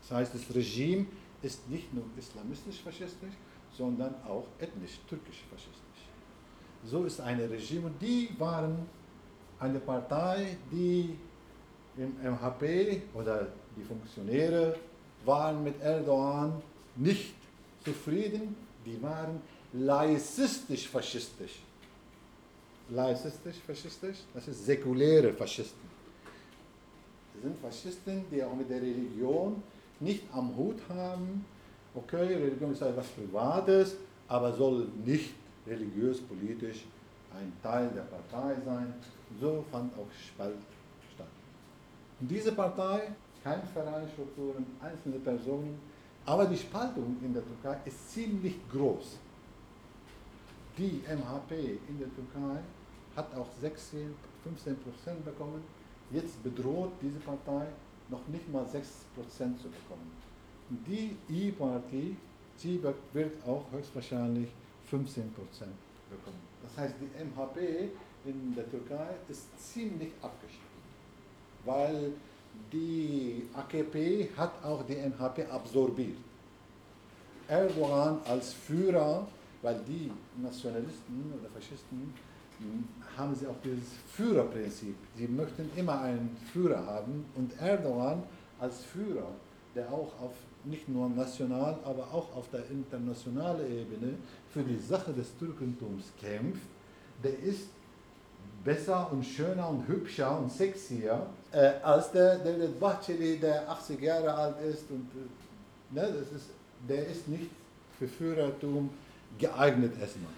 [0.00, 1.06] Das heißt, das Regime
[1.42, 3.34] ist nicht nur islamistisch-faschistisch,
[3.76, 5.80] sondern auch ethnisch-türkisch-faschistisch.
[6.84, 8.86] So ist ein Regime die waren
[9.58, 11.16] eine Partei, die
[11.96, 14.76] im MHP oder die Funktionäre
[15.24, 16.62] waren mit Erdogan
[16.96, 17.34] nicht
[17.84, 19.40] zufrieden, die waren
[19.72, 21.60] laicistisch-faschistisch.
[22.90, 25.88] Laicistisch-faschistisch, das ist säkuläre Faschisten.
[27.34, 29.62] Das sind Faschisten, die auch mit der Religion
[30.00, 31.44] nicht am Hut haben.
[31.94, 35.34] Okay, Religion ist etwas Privates, aber soll nicht
[35.64, 36.84] religiös, politisch
[37.32, 38.94] ein Teil der Partei sein.
[39.40, 40.56] So fand auch Spalt
[41.14, 41.28] statt.
[42.20, 43.08] Und diese Partei,
[43.42, 45.78] keine Vereinsstrukturen, einzelne Personen,
[46.26, 49.18] aber die Spaltung in der Türkei ist ziemlich groß.
[50.76, 52.60] Die MHP in der Türkei
[53.14, 55.62] hat auch 16, 15 Prozent bekommen.
[56.10, 57.66] Jetzt bedroht diese Partei
[58.08, 60.23] noch nicht mal 6 Prozent zu bekommen.
[60.70, 62.16] Die E-Party,
[62.56, 64.48] sie wird auch höchstwahrscheinlich
[64.84, 65.72] 15 Prozent
[66.08, 66.40] bekommen.
[66.62, 67.90] Das heißt, die MHP
[68.24, 70.64] in der Türkei ist ziemlich abgeschnitten,
[71.64, 72.12] weil
[72.72, 76.16] die AKP hat auch die MHP absorbiert.
[77.48, 79.26] Erdogan als Führer,
[79.60, 80.10] weil die
[80.40, 82.14] Nationalisten oder Faschisten
[82.58, 82.84] hm,
[83.16, 84.94] haben sie auch dieses Führerprinzip.
[85.16, 88.22] Sie möchten immer einen Führer haben und Erdogan
[88.58, 89.30] als Führer,
[89.74, 90.32] der auch auf
[90.66, 94.14] nicht nur national, aber auch auf der internationalen Ebene
[94.50, 96.62] für die Sache des Türkentums kämpft,
[97.22, 97.68] der ist
[98.64, 104.34] besser und schöner und hübscher und sexier äh, als der David Bacheli, der 80 Jahre
[104.34, 104.90] alt ist.
[104.90, 106.50] Und, äh, ne, das ist,
[106.88, 107.50] der ist nicht
[107.98, 108.90] für Führertum
[109.38, 110.32] geeignet erstmal.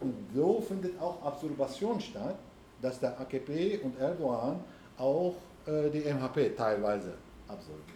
[0.00, 2.36] Und so findet auch Absorbation statt,
[2.82, 4.60] dass der AKP und Erdogan
[4.98, 5.34] auch
[5.66, 7.14] äh, die MHP teilweise
[7.48, 7.95] absorbiert.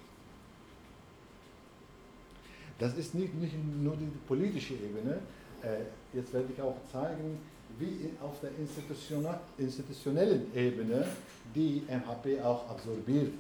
[2.81, 5.21] Das ist nicht, nicht nur die politische Ebene.
[5.63, 5.85] Äh,
[6.17, 7.39] jetzt werde ich auch zeigen,
[7.79, 8.51] wie auf der
[9.59, 11.05] institutionellen Ebene
[11.55, 13.33] die MHP auch absorbiert wird.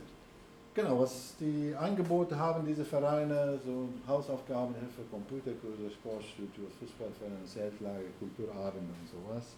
[0.73, 9.09] Genau, was die Angebote haben, diese Vereine, so Hausaufgabenhilfe, Computerkurse, Sportstudio, Fußballvereine, Zeltlage, Kulturabend und
[9.09, 9.57] sowas.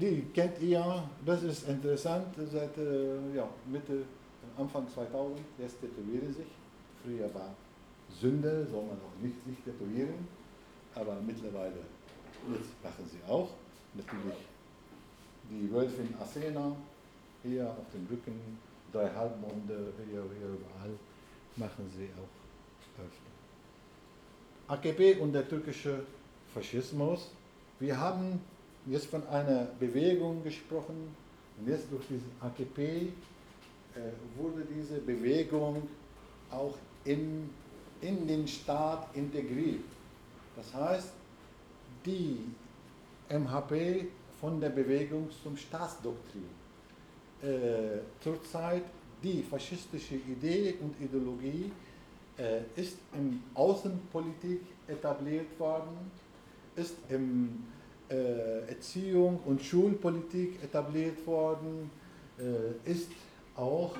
[0.00, 4.04] Die kennt ihr, das ist interessant, seit äh, ja, Mitte,
[4.56, 6.46] Anfang 2000, jetzt tätowieren sich.
[7.04, 7.54] Früher war
[8.20, 10.26] Sünde, soll man auch nicht sich tätowieren,
[10.94, 11.80] aber mittlerweile,
[12.52, 13.50] jetzt machen sie auch.
[13.94, 14.36] Natürlich
[15.50, 16.76] die Wölfin Athena,
[17.42, 18.58] hier auf dem Rücken,
[18.92, 20.94] drei Halbmonde, hier, hier überall,
[21.56, 23.28] machen sie auch öfter.
[24.68, 26.02] AKP und der türkische
[26.52, 27.30] Faschismus.
[27.80, 28.40] Wir haben
[28.86, 31.14] jetzt von einer Bewegung gesprochen
[31.58, 33.12] und jetzt durch diese AKP
[33.94, 34.00] äh,
[34.36, 35.88] wurde diese Bewegung
[36.50, 37.50] auch in,
[38.00, 39.84] in den Staat integriert.
[40.56, 41.12] Das heißt,
[42.04, 42.40] die
[43.28, 44.06] MHP
[44.40, 46.44] von der Bewegung zum Staatsdoktrin.
[47.42, 48.84] Äh, zurzeit
[49.22, 51.70] die faschistische Idee und Ideologie
[52.38, 56.10] äh, ist in Außenpolitik etabliert worden,
[56.76, 57.64] ist in
[58.08, 61.90] äh, Erziehung und Schulpolitik etabliert worden,
[62.38, 63.10] äh, ist
[63.56, 63.96] auch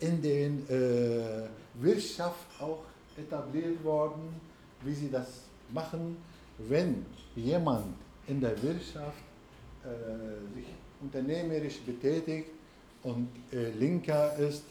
[0.00, 2.84] in der äh, Wirtschaft auch
[3.16, 4.40] etabliert worden,
[4.82, 5.26] wie sie das
[5.72, 6.16] machen,
[6.58, 7.94] wenn jemand
[8.26, 9.22] in der Wirtschaft
[9.84, 10.66] äh, sich
[11.00, 12.50] unternehmerisch betätigt
[13.02, 14.64] und äh, Linker ist,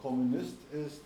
[0.00, 1.00] Kommunist ist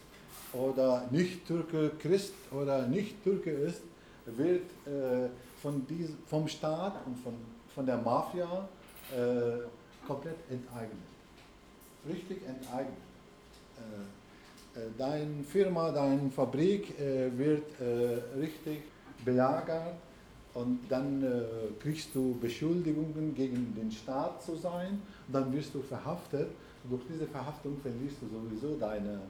[0.53, 3.83] oder Nicht-Türke Christ oder Nicht-Türke ist,
[4.27, 5.29] wird äh,
[5.61, 7.35] von diesem, vom Staat und von,
[7.75, 8.69] von der Mafia
[9.13, 10.99] äh, komplett enteignet.
[12.09, 13.04] Richtig enteignet.
[14.77, 17.65] Äh, äh, deine Firma, deine Fabrik wird
[18.39, 18.83] richtig
[19.25, 19.95] belagert
[20.55, 21.43] und dann äh,
[21.81, 26.49] kriegst du Beschuldigungen gegen den Staat zu sein dann wirst du verhaftet.
[26.89, 29.21] Durch diese Verhaftung verlierst du sowieso deine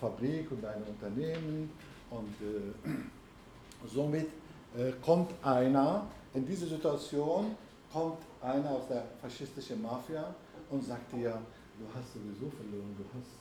[0.00, 1.70] Fabrik und dein Unternehmen
[2.10, 4.28] und äh, somit
[4.76, 7.56] äh, kommt einer, in diese Situation
[7.92, 10.32] kommt einer aus der faschistischen Mafia
[10.70, 11.40] und sagt dir,
[11.80, 13.40] du hast sowieso verloren, du hast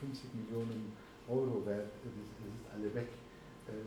[0.00, 0.92] 50 ähm, Millionen
[1.28, 3.08] Euro wert, es ist alle weg,
[3.68, 3.84] äh,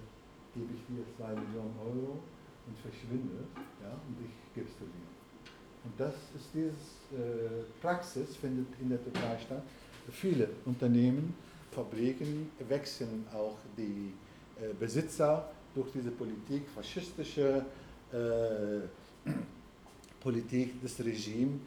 [0.54, 2.22] gebe ich dir 2 Millionen Euro
[2.68, 3.50] und verschwinde
[3.82, 4.86] ja, und ich gebe es dir.
[5.84, 9.64] Und das ist diese äh, Praxis, findet in der Türkei statt.
[10.12, 11.34] Viele Unternehmen,
[11.72, 14.14] Fabriken wechseln auch die
[14.62, 17.66] äh, Besitzer durch diese Politik, faschistische
[18.12, 19.30] äh,
[20.20, 21.60] Politik des Regimes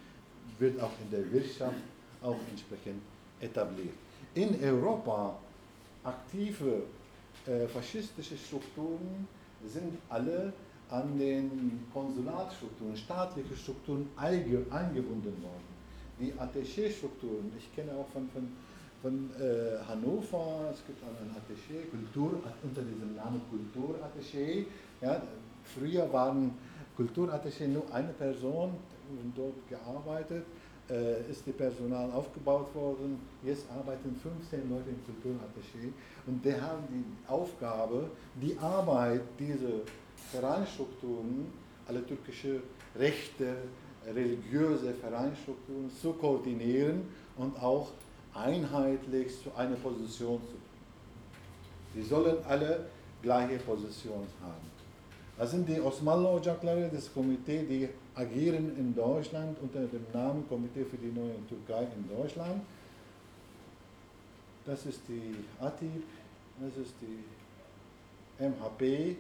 [0.59, 1.77] wird auch in der Wirtschaft
[2.23, 3.01] auch entsprechend
[3.41, 3.95] etabliert.
[4.35, 5.37] In Europa
[6.05, 6.83] aktive
[7.47, 9.27] äh, faschistische Strukturen
[9.67, 10.53] sind alle
[10.91, 15.69] an den Konsulatstrukturen, staatliche Strukturen eingebunden worden.
[16.19, 18.49] Die Attaché-Strukturen, ich kenne auch von, von,
[19.03, 24.65] von äh, Hannover, es gibt ein Attaché, Kultur, unter diesem Namen Kulturattaché.
[25.01, 25.23] Ja,
[25.65, 26.53] früher waren
[26.97, 28.73] Kulturattaché nur eine Person
[29.35, 30.45] dort gearbeitet,
[30.91, 33.21] äh, ist die Personal aufgebaut worden.
[33.45, 35.93] Jetzt arbeiten 15 Leute im Kulturattaché
[36.27, 39.81] und die haben die Aufgabe, die Arbeit dieser
[40.33, 41.47] Vereinstrukturen,
[41.87, 42.63] alle türkische
[42.97, 43.57] rechte,
[44.07, 47.03] religiöse Vereinstrukturen zu koordinieren
[47.37, 47.91] und auch
[48.35, 50.69] einheitlich zu einer Position zu bringen.
[51.95, 52.87] Sie sollen alle
[53.23, 54.69] gleiche Position haben.
[55.39, 57.89] Das sind die Osmanlı Ocakları, das Komitee, die
[58.19, 62.63] agieren in Deutschland unter dem Namen Komitee für die neue Türkei in Deutschland.
[64.67, 66.03] Das ist die ATIP,
[66.61, 69.17] das ist die MHP,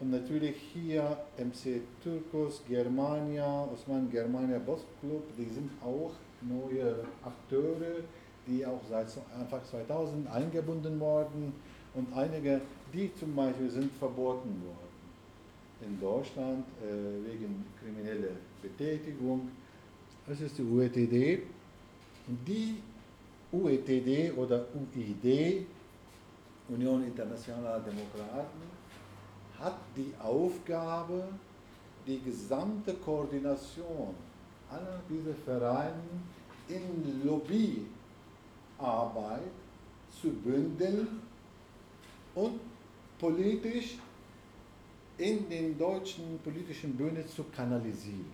[0.00, 8.00] und natürlich hier MC Turkos, Germania, Osman Germania Boss Club, die sind auch neue Akteure,
[8.46, 9.08] die auch seit
[9.38, 11.52] Anfang 2000 eingebunden wurden
[11.92, 12.62] und einige,
[12.94, 14.89] die zum Beispiel sind verboten worden
[15.82, 19.48] in Deutschland äh, wegen krimineller Betätigung.
[20.26, 21.42] Das ist die UETD.
[22.28, 22.76] Und die
[23.52, 25.66] UETD oder UID
[26.70, 28.62] Union Internationaler Demokraten,
[29.58, 31.28] hat die Aufgabe,
[32.06, 34.14] die gesamte Koordination
[34.70, 36.00] aller dieser Vereine
[36.68, 37.90] in Lobbyarbeit
[40.20, 41.20] zu bündeln
[42.34, 42.60] und
[43.18, 43.98] politisch
[45.20, 48.32] in den deutschen politischen Bühne zu kanalisieren.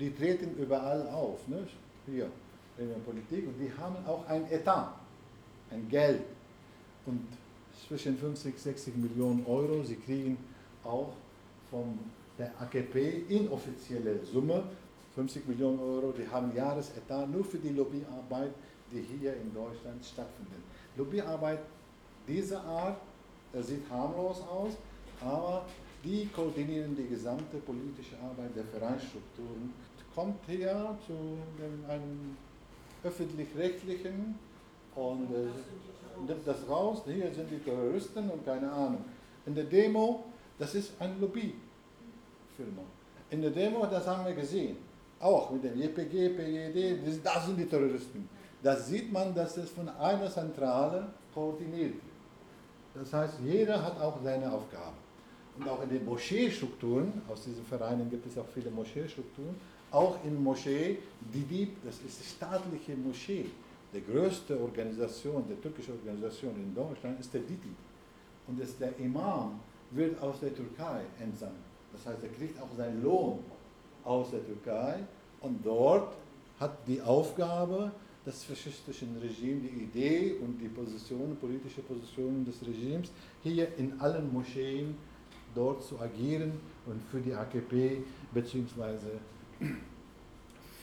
[0.00, 1.76] Die treten überall auf, nicht?
[2.06, 2.30] hier
[2.78, 4.94] in der Politik, und die haben auch ein Etat,
[5.70, 6.22] ein Geld.
[7.04, 7.26] Und
[7.86, 10.38] zwischen 50 und 60 Millionen Euro, sie kriegen
[10.84, 11.12] auch
[11.70, 11.98] von
[12.38, 14.62] der AKP inoffizielle Summe,
[15.14, 18.52] 50 Millionen Euro, die haben Jahresetat nur für die Lobbyarbeit,
[18.92, 20.60] die hier in Deutschland stattfindet.
[20.96, 21.60] Lobbyarbeit
[22.26, 22.98] dieser Art,
[23.60, 24.76] sieht harmlos aus,
[25.20, 25.64] aber
[26.04, 29.72] die koordinieren die gesamte politische Arbeit der Vereinsstrukturen.
[30.14, 31.12] Kommt hier zu
[31.88, 32.36] einem
[33.04, 34.34] öffentlich-rechtlichen
[34.94, 39.04] und äh, nimmt das raus, hier sind die Terroristen und keine Ahnung.
[39.46, 40.24] In der Demo,
[40.58, 42.82] das ist ein Lobbyfirma.
[43.30, 44.76] In der Demo, das haben wir gesehen,
[45.20, 48.28] auch mit dem JPG, PED, das sind die Terroristen.
[48.62, 52.02] Das sieht man, dass es von einer Zentrale koordiniert wird.
[52.94, 54.94] Das heißt, jeder hat auch seine Aufgabe.
[55.58, 59.56] Und auch in den Moscheestrukturen, aus diesen Vereinen gibt es auch viele Moscheestrukturen,
[59.90, 60.98] auch in Moschee,
[61.32, 63.46] die, das ist die staatliche Moschee,
[63.92, 67.74] die größte Organisation, die türkische Organisation in Deutschland ist der Didi.
[68.46, 69.58] Und ist der Imam
[69.90, 71.56] wird aus der Türkei entsandt.
[71.92, 73.40] Das heißt, er kriegt auch seinen Lohn
[74.04, 75.00] aus der Türkei
[75.40, 76.14] und dort
[76.60, 77.90] hat die Aufgabe,
[78.24, 83.10] das faschistische Regime, die Idee und die Position, politische Positionen des Regimes
[83.42, 84.96] hier in allen Moscheen
[85.54, 86.52] dort zu agieren
[86.86, 88.96] und für die AKP bzw.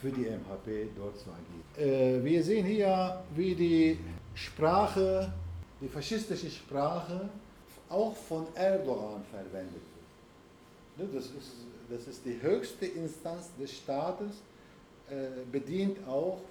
[0.02, 2.22] für die MHP dort zu agieren.
[2.22, 4.00] Äh, wir sehen hier, wie die
[4.34, 5.32] Sprache,
[5.82, 7.30] die faschistische Sprache
[7.90, 9.82] auch von Erdogan verwendet
[10.98, 11.14] wird.
[11.16, 11.34] Das ist,
[11.90, 14.42] das ist die höchste Instanz des Staates,
[15.10, 16.42] äh, bedient auch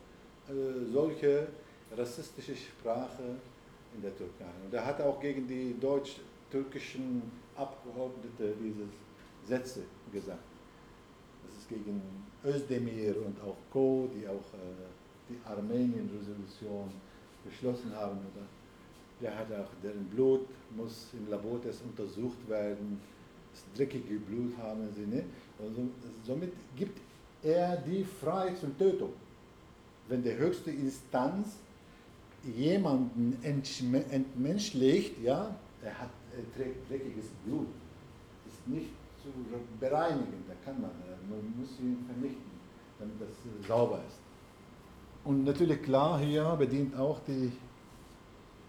[0.48, 0.52] äh,
[0.92, 1.48] solche
[1.96, 3.36] rassistische Sprache
[3.94, 4.50] in der Türkei.
[4.64, 7.22] Und er hat auch gegen die deutsch-türkischen
[7.56, 8.84] Abgeordneten diese
[9.46, 9.82] Sätze
[10.12, 10.38] gesagt.
[11.46, 12.00] Das ist gegen
[12.44, 16.90] Özdemir und auch Co., die auch äh, die Armenien-Resolution
[17.44, 18.18] beschlossen haben.
[18.18, 18.46] Oder?
[19.20, 20.46] Der hat auch, deren Blut
[20.76, 23.00] muss im Labortest untersucht werden.
[23.52, 25.26] Das dreckige Blut haben sie nicht.
[25.58, 25.82] Und so,
[26.26, 26.98] somit gibt
[27.42, 29.12] er die frei zur Tötung
[30.08, 31.56] wenn die höchste Instanz
[32.56, 36.10] jemanden entmenschlicht, ja, er, hat,
[36.88, 37.68] dreckiges Blut,
[38.46, 38.90] ist nicht
[39.22, 39.28] zu
[39.80, 40.90] bereinigen, da kann man,
[41.28, 42.50] man muss ihn vernichten,
[42.98, 44.18] damit das sauber ist.
[45.24, 47.50] Und natürlich klar, hier bedient auch die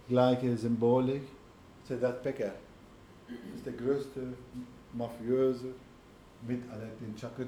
[0.07, 1.24] gleiche Symbolik.
[1.84, 2.53] Sedat Peker
[3.53, 4.22] ist der größte
[4.93, 5.74] Mafiöse
[6.47, 7.43] mit Aladdin Chakra.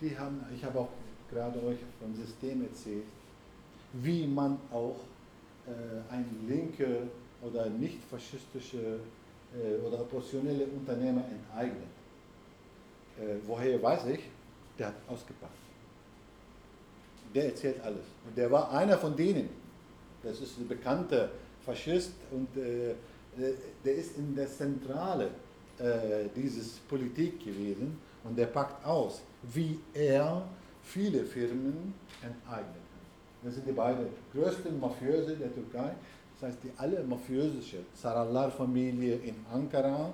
[0.00, 0.88] Die haben, ich habe auch
[1.30, 3.04] gerade euch vom System erzählt,
[3.92, 5.00] wie man auch
[5.66, 7.08] äh, ein linke
[7.42, 8.98] oder nicht faschistische äh,
[9.86, 11.88] oder oppositionelle Unternehmer enteignet.
[13.18, 14.20] Äh, woher weiß ich?
[14.78, 15.52] Der hat ausgepackt.
[17.34, 18.04] Der erzählt alles.
[18.26, 19.48] Und der war einer von denen.
[20.22, 21.30] Das ist ein bekannter
[21.64, 22.94] Faschist und äh,
[23.84, 25.30] der ist in der Zentrale
[26.36, 29.22] dieses Politik gewesen und der packt aus,
[29.54, 30.42] wie er
[30.82, 32.82] viele Firmen enteignet.
[33.42, 35.92] Das sind die beiden größten Mafiöse der Türkei.
[36.40, 40.12] Das heißt, die alle mafiösische Sarallar-Familie in Ankara,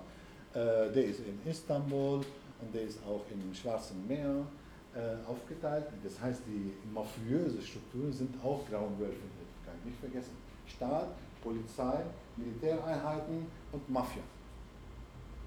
[0.53, 2.17] äh, der ist in Istanbul
[2.61, 4.45] und der ist auch im Schwarzen Meer
[4.95, 5.87] äh, aufgeteilt.
[6.03, 9.85] Das heißt, die mafiöse Strukturen sind auch Grauenwölfe in der Türkei.
[9.85, 10.33] Nicht vergessen.
[10.67, 11.09] Staat,
[11.45, 12.03] Polizei,
[12.37, 14.23] Militäreinheiten und Mafia.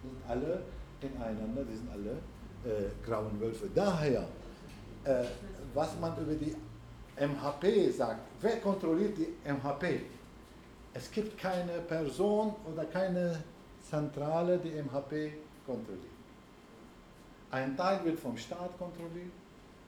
[0.01, 0.61] Die sind alle
[1.01, 2.11] ineinander, die sind alle
[2.63, 3.69] äh, grauen Wölfe.
[3.75, 4.25] Daher
[5.03, 5.25] äh,
[5.73, 6.55] was man über die
[7.17, 8.19] MHP sagt.
[8.41, 10.01] Wer kontrolliert die MHP?
[10.99, 13.41] Es gibt keine Person oder keine
[13.89, 15.31] Zentrale, die MHP
[15.65, 16.19] kontrolliert.
[17.51, 19.31] Ein Teil wird vom Staat kontrolliert,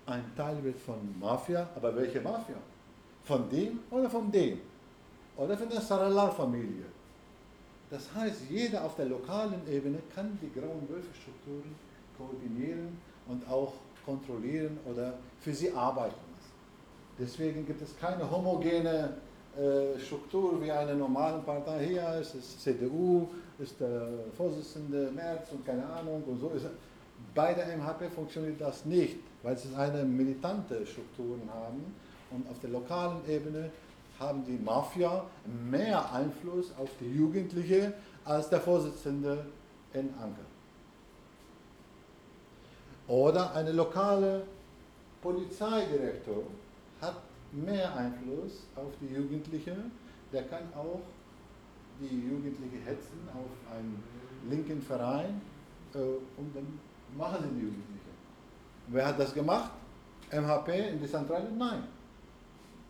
[0.05, 2.55] ein Teil wird von Mafia, aber welche Mafia?
[3.25, 4.61] Von dem oder von dem?
[5.35, 6.85] Oder von der Sarallar-Familie?
[7.89, 11.75] Das heißt, jeder auf der lokalen Ebene kann die grauen Wölfe-Strukturen
[12.17, 12.97] koordinieren
[13.27, 13.73] und auch
[14.05, 16.53] kontrollieren oder für sie arbeiten lassen.
[17.19, 19.17] Deswegen gibt es keine homogene
[19.99, 21.85] Struktur wie eine normale Partei.
[21.85, 23.27] Hier ist es CDU,
[23.59, 24.07] ist der
[24.37, 26.65] Vorsitzende Merz und keine Ahnung und so ist.
[27.35, 31.93] Bei der MHP funktioniert das nicht, weil sie eine militante Strukturen haben
[32.31, 33.69] und auf der lokalen Ebene
[34.19, 35.25] haben die Mafia
[35.69, 39.45] mehr Einfluss auf die Jugendliche als der Vorsitzende
[39.93, 40.45] in Anker.
[43.07, 44.43] Oder eine lokale
[45.21, 46.43] Polizeidirektor
[47.51, 49.75] mehr Einfluss auf die Jugendliche,
[50.31, 51.01] der kann auch
[51.99, 54.01] die Jugendliche hetzen auf einen
[54.49, 55.41] linken Verein
[55.93, 56.79] äh, und dann
[57.15, 58.11] machen sie die Jugendliche.
[58.87, 59.71] Wer hat das gemacht?
[60.31, 61.51] MHP in die Zentrale?
[61.57, 61.83] Nein.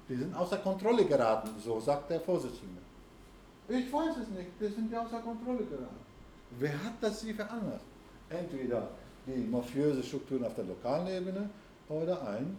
[0.08, 2.82] Die sind außer Kontrolle geraten, so sagt der Vorsitzende.
[3.68, 6.02] Ich weiß es nicht, die sind ja außer Kontrolle geraten.
[6.60, 7.86] Wer hat das sie veranlasst?
[8.30, 8.90] Entweder
[9.26, 11.50] die mafiöse Strukturen auf der lokalen Ebene
[11.88, 12.58] oder ein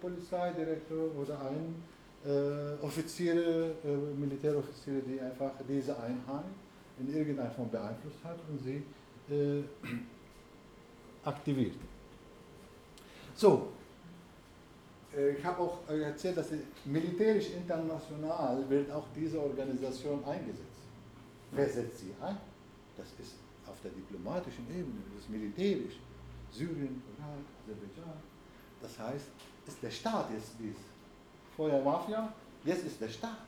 [0.00, 1.82] Polizeidirektor oder ein
[2.24, 6.44] äh, Offiziere, äh, Militäroffiziere, die einfach diese Einheit
[6.98, 8.82] in irgendeiner Form beeinflusst hat und sie
[9.32, 9.62] äh,
[11.24, 11.76] aktiviert.
[13.34, 13.68] So,
[15.16, 16.48] äh, ich habe auch erzählt, dass
[16.84, 20.62] militärisch international wird auch diese Organisation eingesetzt.
[21.52, 22.36] Wer setzt sie ein?
[22.96, 26.00] Das ist auf der diplomatischen Ebene, das ist militärisch.
[26.50, 28.35] Syrien, Irak, Aserbaidschan.
[28.82, 29.26] Das heißt,
[29.66, 30.76] ist der Staat jetzt dies.
[31.56, 32.32] Vorher Mafia,
[32.64, 33.38] jetzt ist der Staat.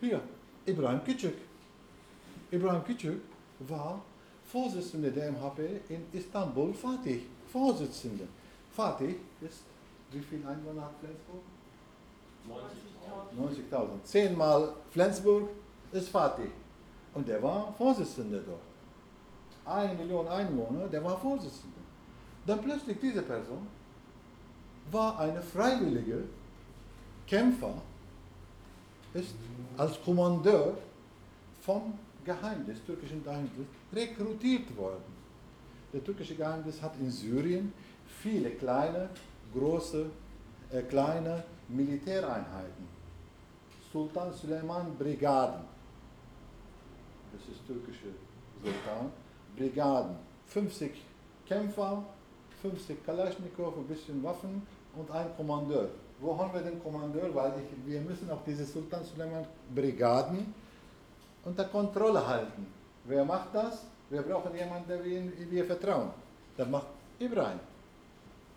[0.00, 0.20] Hier,
[0.66, 1.34] Ibrahim Küçük.
[2.52, 3.20] Ibrahim Küçük
[3.60, 4.00] war
[4.44, 5.58] Vorsitzender der MHP
[5.90, 7.22] in Istanbul, Fatih.
[7.52, 8.26] Vorsitzender.
[8.70, 9.64] Fatih ist,
[10.12, 11.42] wie viele Einwohner hat Flensburg?
[13.70, 13.82] 90.000.
[14.00, 14.02] 90.000.
[14.04, 15.48] Zehnmal Flensburg
[15.92, 16.50] ist Fatih.
[17.14, 18.60] Und der war Vorsitzender dort.
[19.64, 21.80] Eine Million Einwohner, der war Vorsitzender.
[22.46, 23.66] Dann plötzlich diese Person
[24.90, 26.24] war eine freiwillige
[27.26, 27.74] Kämpfer,
[29.14, 29.34] ist
[29.76, 30.76] als Kommandeur
[31.60, 31.94] vom
[32.24, 35.18] Geheimnis, türkischen Geheimnis, rekrutiert worden.
[35.92, 37.72] Der türkische Geheimnis hat in Syrien
[38.22, 39.08] viele kleine,
[39.54, 40.06] große,
[40.70, 42.88] äh, kleine Militäreinheiten.
[43.92, 45.60] Sultan Süleyman Brigaden.
[47.32, 48.08] Das ist türkische
[48.62, 49.10] Sultan.
[49.56, 50.16] Brigaden.
[50.46, 50.90] 50
[51.46, 52.04] Kämpfer,
[52.62, 54.66] 50 Kalaschnikow, ein bisschen Waffen
[54.98, 55.88] und ein Kommandeur.
[56.20, 57.32] Wo haben wir den Kommandeur?
[57.34, 60.52] Weil ich, wir müssen auch diese Sultan Suleiman Brigaden
[61.44, 62.66] unter Kontrolle halten.
[63.04, 63.86] Wer macht das?
[64.10, 66.10] Wir brauchen jemanden, der wir, wir vertrauen.
[66.56, 66.86] Das macht
[67.18, 67.60] Ibrahim.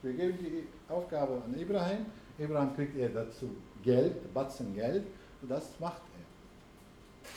[0.02, 2.06] Wir geben die Aufgabe an Ibrahim.
[2.40, 3.50] Ibrahim kriegt er dazu
[3.84, 5.06] Geld, Batzen Geld,
[5.42, 7.28] und das macht er.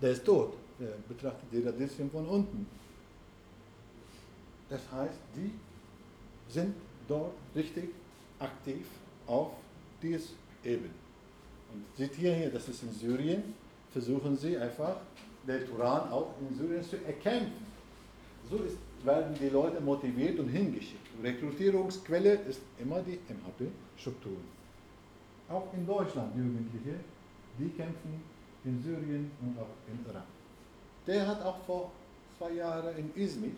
[0.00, 0.54] Der ist tot.
[0.78, 2.66] Der betrachtet die Radieschen von unten.
[4.68, 5.52] Das heißt, die
[6.48, 6.74] sind
[7.08, 7.90] dort richtig
[8.38, 8.86] aktiv
[9.26, 9.52] auf
[10.02, 10.34] dieser
[10.64, 10.90] Ebene.
[11.72, 13.54] Und seht ihr hier, das ist in Syrien,
[13.92, 14.96] versuchen sie einfach,
[15.46, 17.66] den Turan auch in Syrien zu erkämpfen.
[18.50, 21.06] So ist, werden die Leute motiviert und hingeschickt.
[21.22, 24.44] Rekrutierungsquelle ist immer die MHP-Strukturen.
[25.48, 26.98] Auch in Deutschland Jugendliche,
[27.58, 28.22] die kämpfen
[28.64, 30.24] in Syrien und auch in Irak.
[31.06, 31.92] Der hat auch vor
[32.36, 33.52] zwei Jahren in Izmir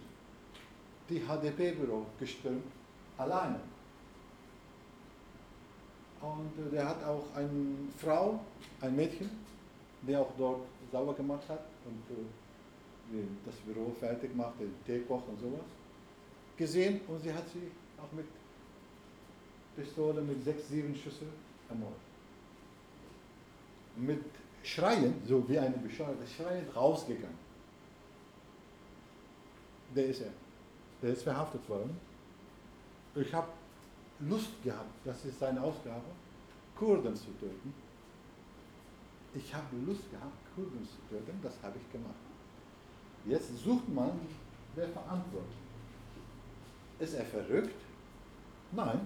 [1.08, 2.64] die HDP-Büro gestürmt,
[3.16, 3.60] alleine.
[6.38, 8.40] Und äh, der hat auch eine Frau,
[8.80, 9.28] ein Mädchen,
[10.02, 10.60] die auch dort
[10.92, 15.66] sauber gemacht hat und äh, das Büro fertig macht, den Tee kocht und sowas,
[16.56, 17.70] gesehen und sie hat sie
[18.00, 18.26] auch mit
[19.74, 21.28] Pistole mit sechs, sieben Schüssen
[21.68, 21.98] ermordet.
[23.96, 24.24] Mit
[24.62, 27.38] Schreien, so wie eine bescheuerte Schreien, rausgegangen.
[29.94, 30.32] Der ist er.
[31.02, 31.96] Der ist verhaftet worden.
[33.14, 33.48] Ich habe
[34.20, 36.02] Lust gehabt, das ist seine Aufgabe,
[36.78, 37.74] Kurden zu töten.
[39.34, 42.14] Ich habe Lust gehabt, Kurden zu töten, das habe ich gemacht.
[43.24, 44.12] Jetzt sucht man,
[44.74, 45.58] wer verantwortlich
[46.98, 47.14] ist.
[47.14, 47.80] er verrückt?
[48.72, 49.00] Nein,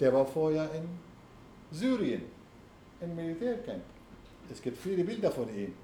[0.00, 0.88] der war vorher in
[1.70, 2.22] Syrien,
[3.00, 3.82] im Militärcamp.
[4.50, 5.74] Es gibt viele Bilder von ihm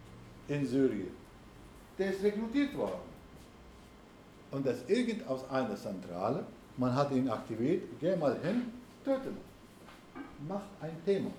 [0.48, 1.10] in Syrien.
[1.98, 3.14] Der ist rekrutiert worden.
[4.51, 6.46] Und das irgend aus einer Zentrale
[6.76, 8.72] man hat ihn aktiviert, geh mal hin,
[9.05, 9.36] töten.
[10.48, 11.31] Macht ein Thema.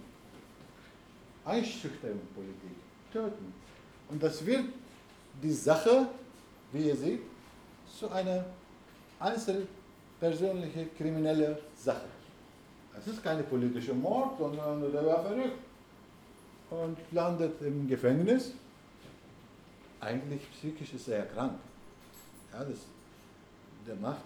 [1.46, 2.76] Einschüchterungspolitik,
[3.12, 3.54] töten.
[4.10, 4.66] Und das wird
[5.42, 6.08] die Sache,
[6.72, 7.22] wie ihr seht,
[8.00, 8.46] zu einer
[9.20, 12.08] einzelpersönliche kriminelle Sache.
[12.98, 15.60] Es ist keine politische Mord, sondern der war verrückt
[16.70, 18.54] und landet im Gefängnis.
[20.00, 21.54] Eigentlich psychisch ist er krank.
[22.52, 22.78] Ja, das,
[23.88, 24.24] der macht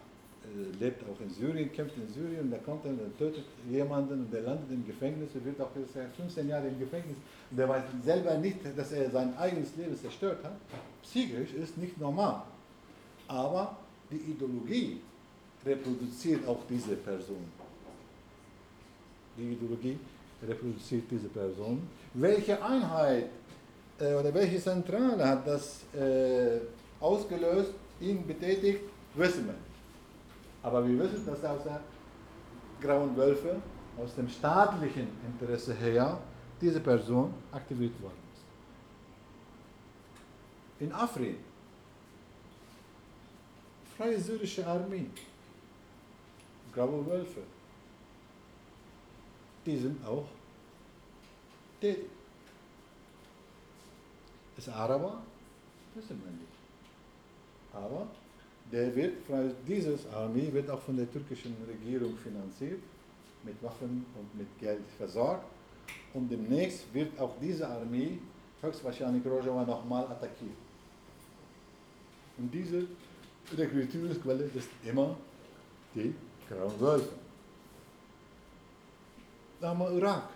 [0.79, 4.41] lebt auch in Syrien, kämpft in Syrien, der kommt dann, der tötet jemanden und der
[4.41, 5.69] landet im Gefängnis, er wird auch
[6.15, 7.17] 15 Jahre im Gefängnis
[7.51, 10.55] und der weiß selber nicht, dass er sein eigenes Leben zerstört hat.
[11.03, 12.43] Psychisch ist nicht normal.
[13.27, 13.77] Aber
[14.11, 14.99] die Ideologie
[15.65, 17.45] reproduziert auch diese Person.
[19.37, 19.97] Die Ideologie
[20.47, 21.87] reproduziert diese Person.
[22.13, 23.29] Welche Einheit
[23.99, 26.59] äh, oder welche Zentrale hat das äh,
[26.99, 27.71] ausgelöst,
[28.01, 28.81] ihn betätigt,
[29.15, 29.68] wissen wir nicht.
[30.61, 31.81] Aber wir wissen, dass aus der
[32.81, 33.61] Grauen Wölfe,
[33.97, 36.19] aus dem staatlichen Interesse her,
[36.59, 38.43] diese Person aktiviert worden ist.
[40.81, 41.37] In Afrin,
[43.97, 45.09] Freie Syrische Armee,
[46.73, 47.41] Graue Wölfe,
[49.65, 50.25] die sind auch
[51.79, 52.09] tätig.
[54.57, 55.21] Ist Araber?
[55.95, 56.51] Wissen wir nicht.
[57.73, 58.07] Aber
[58.71, 59.13] der wird,
[59.67, 62.79] dieses Armee wird auch von der türkischen Regierung finanziert,
[63.43, 65.45] mit Waffen und mit Geld versorgt.
[66.13, 68.19] Und demnächst wird auch diese Armee
[68.61, 70.57] höchstwahrscheinlich Rojava nochmal attackiert.
[72.37, 72.85] Und diese
[73.57, 75.15] Rekrutierungsquelle ist immer
[75.95, 76.13] die
[76.47, 77.09] Grauen Wölfe.
[79.59, 80.29] Dann haben wir Irak.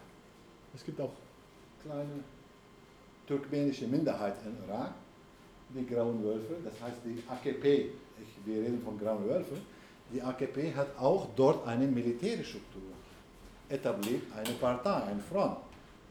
[0.76, 1.12] Es gibt auch
[1.82, 2.24] kleine
[3.28, 4.94] turkmenische Minderheit in Irak,
[5.74, 7.90] die Grauen Wölfe, das heißt die AKP,
[8.22, 9.56] ich, wir reden von Grauen Wölfe,
[10.12, 12.82] die AKP hat auch dort eine militärische Struktur
[13.70, 15.58] etabliert, eine Partei, eine Front,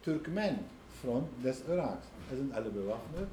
[0.05, 0.59] Turkmen,
[1.03, 2.07] Front des Iraks.
[2.31, 3.29] Es sind alle bewaffnet,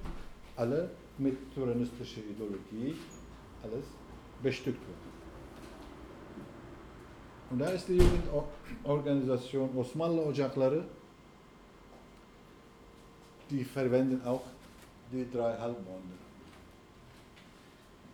[0.56, 2.96] alle mit tyrannistischer Ideologie,
[3.64, 3.86] alles
[4.44, 5.10] bestückt worden.
[7.52, 10.84] Und da ist die Jugendorganisation Osmanlı Ocakları
[13.50, 14.44] die verwenden auch
[15.12, 16.19] die drei Halbmonde.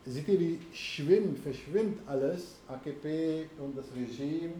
[0.08, 4.54] Seht ihr, wie schwimmt, verschwimmt alles, AKP und das Regime,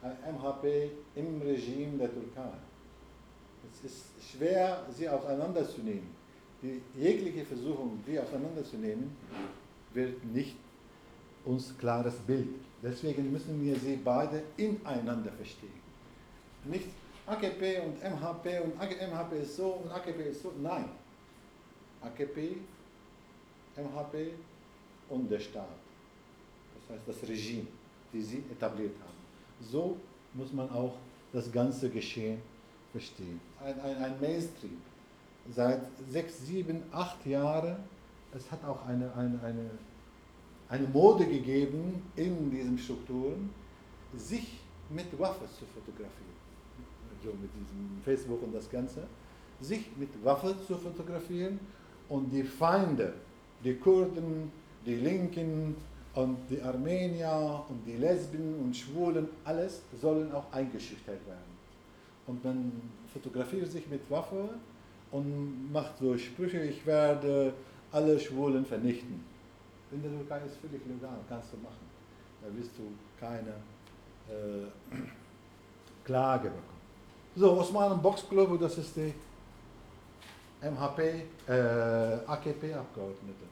[0.00, 2.52] äh, MHP im Regime der Türkei.
[3.72, 6.22] Es ist schwer, sie auseinanderzunehmen.
[6.62, 9.16] Die jegliche Versuchung, die auseinanderzunehmen,
[9.92, 10.56] wird nicht
[11.44, 12.54] uns klares Bild.
[12.80, 15.82] Deswegen müssen wir sie beide ineinander verstehen.
[16.64, 16.86] Nicht
[17.26, 20.52] AKP und MHP und MHP ist so und AKP ist so.
[20.62, 20.88] Nein.
[22.02, 22.56] AKP,
[23.76, 24.32] MHP
[25.12, 25.78] und der Staat.
[26.74, 27.66] Das heißt das Regime,
[28.12, 29.70] die sie etabliert haben.
[29.70, 29.96] So
[30.34, 30.94] muss man auch
[31.32, 32.40] das ganze Geschehen
[32.90, 33.40] verstehen.
[33.64, 34.78] Ein, ein, ein Mainstream.
[35.50, 37.76] Seit sechs, sieben, acht Jahren,
[38.34, 39.70] es hat auch eine, eine, eine,
[40.68, 43.50] eine Mode gegeben in diesen Strukturen,
[44.16, 44.58] sich
[44.90, 46.32] mit Waffen zu fotografieren
[47.22, 49.06] so mit diesem Facebook und das Ganze,
[49.60, 51.60] sich mit Waffen zu fotografieren
[52.08, 53.14] und die Feinde,
[53.62, 54.50] die Kurden,
[54.84, 55.76] die Linken
[56.14, 61.52] und die Armenier und die Lesben und Schwulen, alles sollen auch eingeschüchtert werden.
[62.26, 62.72] Und man
[63.12, 64.48] fotografiert sich mit Waffe
[65.10, 67.52] und macht so Sprüche, ich werde
[67.90, 69.24] alle Schwulen vernichten.
[69.90, 71.86] In der Türkei ist völlig legal, kannst du machen.
[72.40, 72.82] Da wirst du
[73.20, 73.54] keine
[74.28, 74.96] äh,
[76.04, 76.72] Klage bekommen.
[77.34, 79.14] So, Osmanen Boxclub, das ist die
[80.60, 81.52] MHP, äh,
[82.26, 83.51] AKP-Abgeordnete.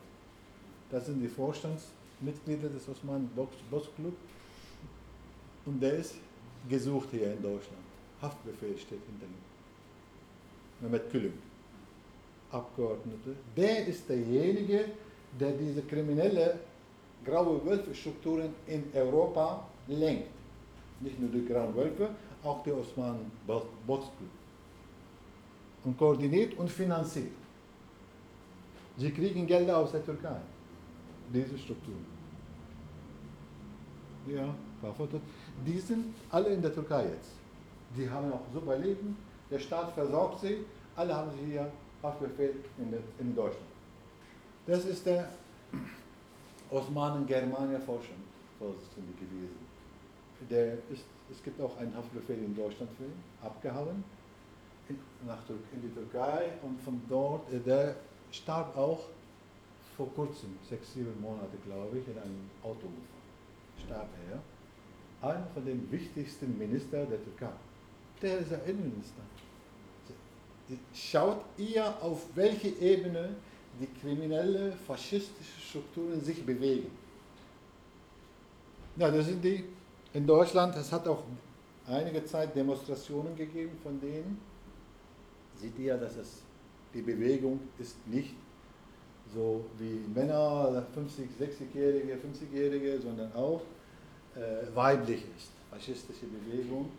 [0.90, 3.30] Das sind die Vorstandsmitglieder des Osmanen
[3.70, 4.14] Boxclub.
[5.66, 6.14] Und der ist
[6.68, 7.82] gesucht hier in Deutschland.
[8.20, 10.80] Haftbefehl steht hinter ihm.
[10.80, 11.34] Mehmet Külüm,
[12.50, 13.36] Abgeordnete.
[13.56, 14.86] Der ist derjenige,
[15.38, 16.58] der diese kriminelle
[17.24, 20.28] graue Wölfe-Strukturen in Europa lenkt.
[21.00, 22.10] Nicht nur die grauen Wölfe,
[22.42, 24.28] auch der Osmanen Boxclub.
[25.84, 27.32] Und koordiniert und finanziert.
[28.98, 30.36] Sie kriegen Gelder aus der Türkei.
[31.32, 32.04] Diese Strukturen.
[34.26, 34.54] Ja,
[35.66, 37.32] die sind alle in der Türkei jetzt.
[37.96, 39.16] Die haben auch super Leben.
[39.50, 40.58] Der Staat versorgt sie.
[40.96, 41.70] Alle haben sie hier
[42.02, 43.66] Haftbefehl in, in Deutschland.
[44.66, 45.28] Das ist der
[46.70, 48.20] Osmanen-Germania-Vorstand
[48.58, 49.70] gewesen.
[50.48, 54.04] Der ist es gibt auch einen Haftbefehl in Deutschland für ihn, abgehauen,
[54.88, 57.96] in, nach, in die Türkei und von dort, äh, der
[58.32, 59.04] starb auch
[60.00, 63.20] vor kurzem, sechs, sieben Monate glaube ich, in einem Autounfall.
[63.84, 65.28] Starb er.
[65.28, 67.52] Einer von den wichtigsten Ministern der Türkei.
[68.22, 69.20] Der ist der Innenminister.
[70.94, 73.34] Schaut ihr, auf welche Ebene
[73.78, 76.90] die kriminelle, faschistische Strukturen sich bewegen.
[78.96, 79.64] Ja, das sind die
[80.14, 81.24] in Deutschland, es hat auch
[81.86, 84.40] einige Zeit Demonstrationen gegeben von denen.
[85.56, 86.42] Seht ihr, dass es,
[86.94, 88.34] die Bewegung ist nicht
[89.34, 93.62] so wie Männer, 50, 60-Jährige, 50-Jährige, sondern auch
[94.34, 95.50] äh, weiblich ist.
[95.70, 96.90] Faschistische Bewegung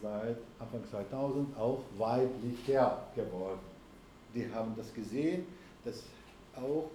[0.00, 3.60] seit Anfang 2000 auch weiblicher geworden.
[4.34, 5.44] Die haben das gesehen,
[5.84, 6.02] dass
[6.56, 6.90] auch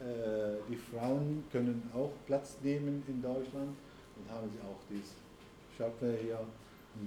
[0.00, 3.76] äh, die Frauen können auch Platz nehmen in Deutschland
[4.16, 5.14] und haben sie auch diese
[5.76, 6.40] Schöpfer hier,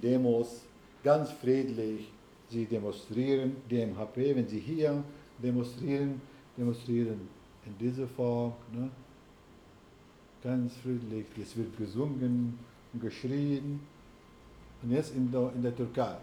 [0.02, 0.62] Demos
[1.02, 2.10] ganz friedlich.
[2.50, 5.02] Sie demonstrieren, die MHP, wenn sie hier
[5.42, 6.20] demonstrieren,
[6.58, 7.28] demonstrieren
[7.64, 8.90] in dieser Form, ne?
[10.42, 12.58] ganz friedlich, es wird gesungen
[12.92, 13.80] und geschrien.
[14.82, 16.16] Und jetzt in der, in der Türkei.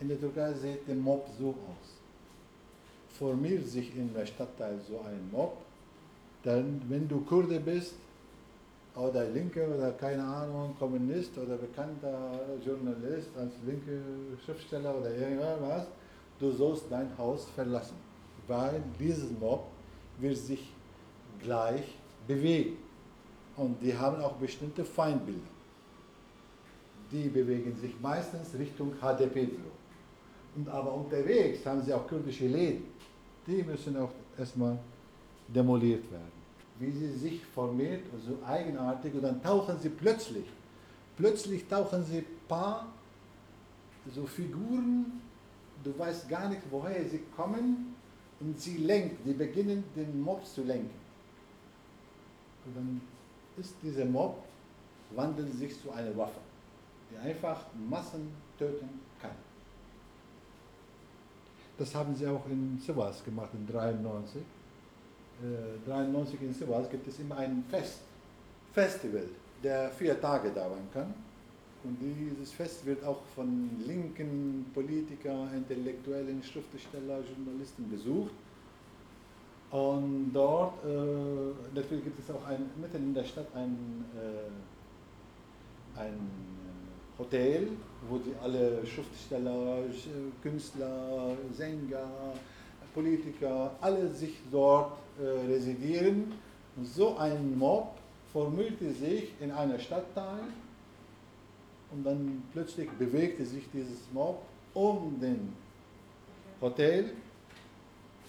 [0.00, 1.88] In der Türkei sieht der Mob so aus.
[3.18, 5.58] Formiert sich in der Stadtteil so ein Mob,
[6.42, 7.94] dann, wenn du Kurde bist,
[8.96, 14.00] oder Linke oder keine Ahnung, Kommunist oder bekannter Journalist als linke
[14.44, 15.86] Schriftsteller oder irgendwas,
[16.38, 17.96] du sollst dein Haus verlassen,
[18.46, 19.66] weil dieses Mob
[20.18, 20.72] wird sich
[21.42, 21.82] gleich
[22.26, 22.76] bewegen.
[23.56, 25.40] Und die haben auch bestimmte Feindbilder.
[27.12, 29.70] Die bewegen sich meistens Richtung HDP-Büro.
[30.56, 32.84] Und aber unterwegs haben sie auch kurdische Läden.
[33.46, 34.78] Die müssen auch erstmal
[35.48, 36.44] demoliert werden
[36.78, 40.44] wie sie sich formiert, so eigenartig, und dann tauchen sie plötzlich,
[41.16, 42.86] plötzlich tauchen sie paar
[44.14, 45.20] so Figuren,
[45.82, 47.94] du weißt gar nicht, woher sie kommen,
[48.44, 50.90] und sie lenken, die beginnen den Mob zu lenken.
[52.66, 53.00] Und dann
[53.56, 54.42] ist dieser Mob,
[55.14, 56.40] wandelt sich zu einer Waffe,
[57.10, 58.88] die einfach Massen töten
[59.20, 59.30] kann.
[61.78, 64.42] Das haben sie auch in Sivas gemacht, in 1993.
[65.86, 68.00] 93 in Sivas gibt es immer ein Fest,
[68.72, 69.26] Festival,
[69.62, 71.12] der vier Tage dauern kann.
[71.84, 78.32] Und dieses Fest wird auch von linken Politikern, Intellektuellen, Schriftstellern, Journalisten besucht.
[79.70, 86.18] Und dort, äh, natürlich gibt es auch ein, mitten in der Stadt ein, äh, ein
[87.18, 87.68] Hotel,
[88.08, 89.78] wo die alle Schriftsteller,
[90.42, 92.08] Künstler, Sänger,
[92.94, 96.32] Politiker, alle sich dort äh, residieren.
[96.76, 97.98] Und so ein Mob
[98.32, 100.44] formierte sich in einer Stadtteil
[101.94, 104.42] und dann plötzlich bewegte sich dieses Mob
[104.74, 105.52] um den
[106.60, 107.12] Hotel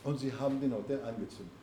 [0.04, 1.56] und sie haben den Hotel angezündet.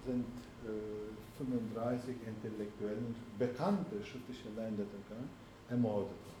[0.00, 0.26] Es sind
[0.66, 5.22] äh, 35 intellektuelle und bekannte Schriftsteller in der Türkei
[5.70, 6.38] ermordet worden.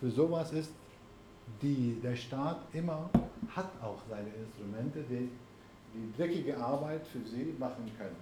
[0.00, 0.72] Für sowas ist
[1.62, 3.08] die, der Staat immer
[3.54, 5.28] hat auch seine Instrumente, die
[5.94, 8.16] die dreckige Arbeit für sie machen können.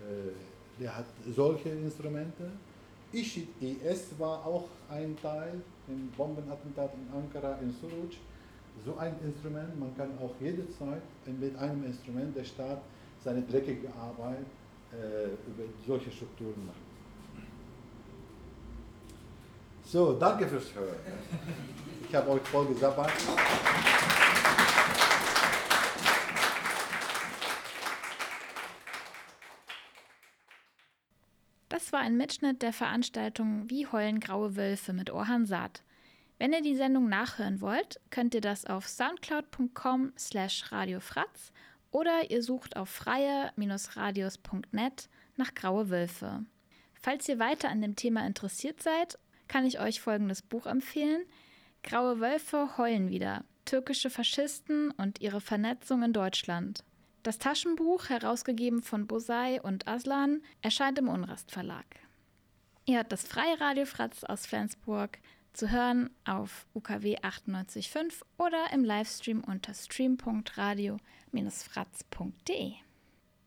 [0.00, 2.50] Äh, der hat solche Instrumente.
[3.12, 8.12] ISIS IS war auch ein Teil im Bombenattentat in Ankara, in Suruc.
[8.84, 12.80] So ein Instrument, man kann auch jederzeit mit einem Instrument der Staat
[13.22, 14.46] seine dreckige Arbeit
[14.92, 16.90] äh, über solche Strukturen machen.
[19.84, 20.96] So, danke fürs Hören.
[22.08, 23.10] Ich habe euch voll gesabbert.
[31.80, 35.82] Das war ein Mitschnitt der Veranstaltung Wie heulen graue Wölfe mit Orhan Saad.
[36.38, 41.52] Wenn ihr die Sendung nachhören wollt, könnt ihr das auf soundcloud.com slash radiofratz
[41.90, 46.44] oder ihr sucht auf freie-radios.net nach Graue Wölfe.
[47.00, 51.22] Falls ihr weiter an dem Thema interessiert seid, kann ich euch folgendes Buch empfehlen.
[51.82, 53.42] Graue Wölfe heulen wieder.
[53.64, 56.84] Türkische Faschisten und ihre Vernetzung in Deutschland.
[57.22, 61.84] Das Taschenbuch, herausgegeben von Bosei und Aslan, erscheint im Unrast Verlag.
[62.86, 65.18] Ihr hört das Freie Radio Fratz aus Flensburg
[65.52, 72.72] zu hören auf UKW 98.5 oder im Livestream unter stream.radio-fratz.de.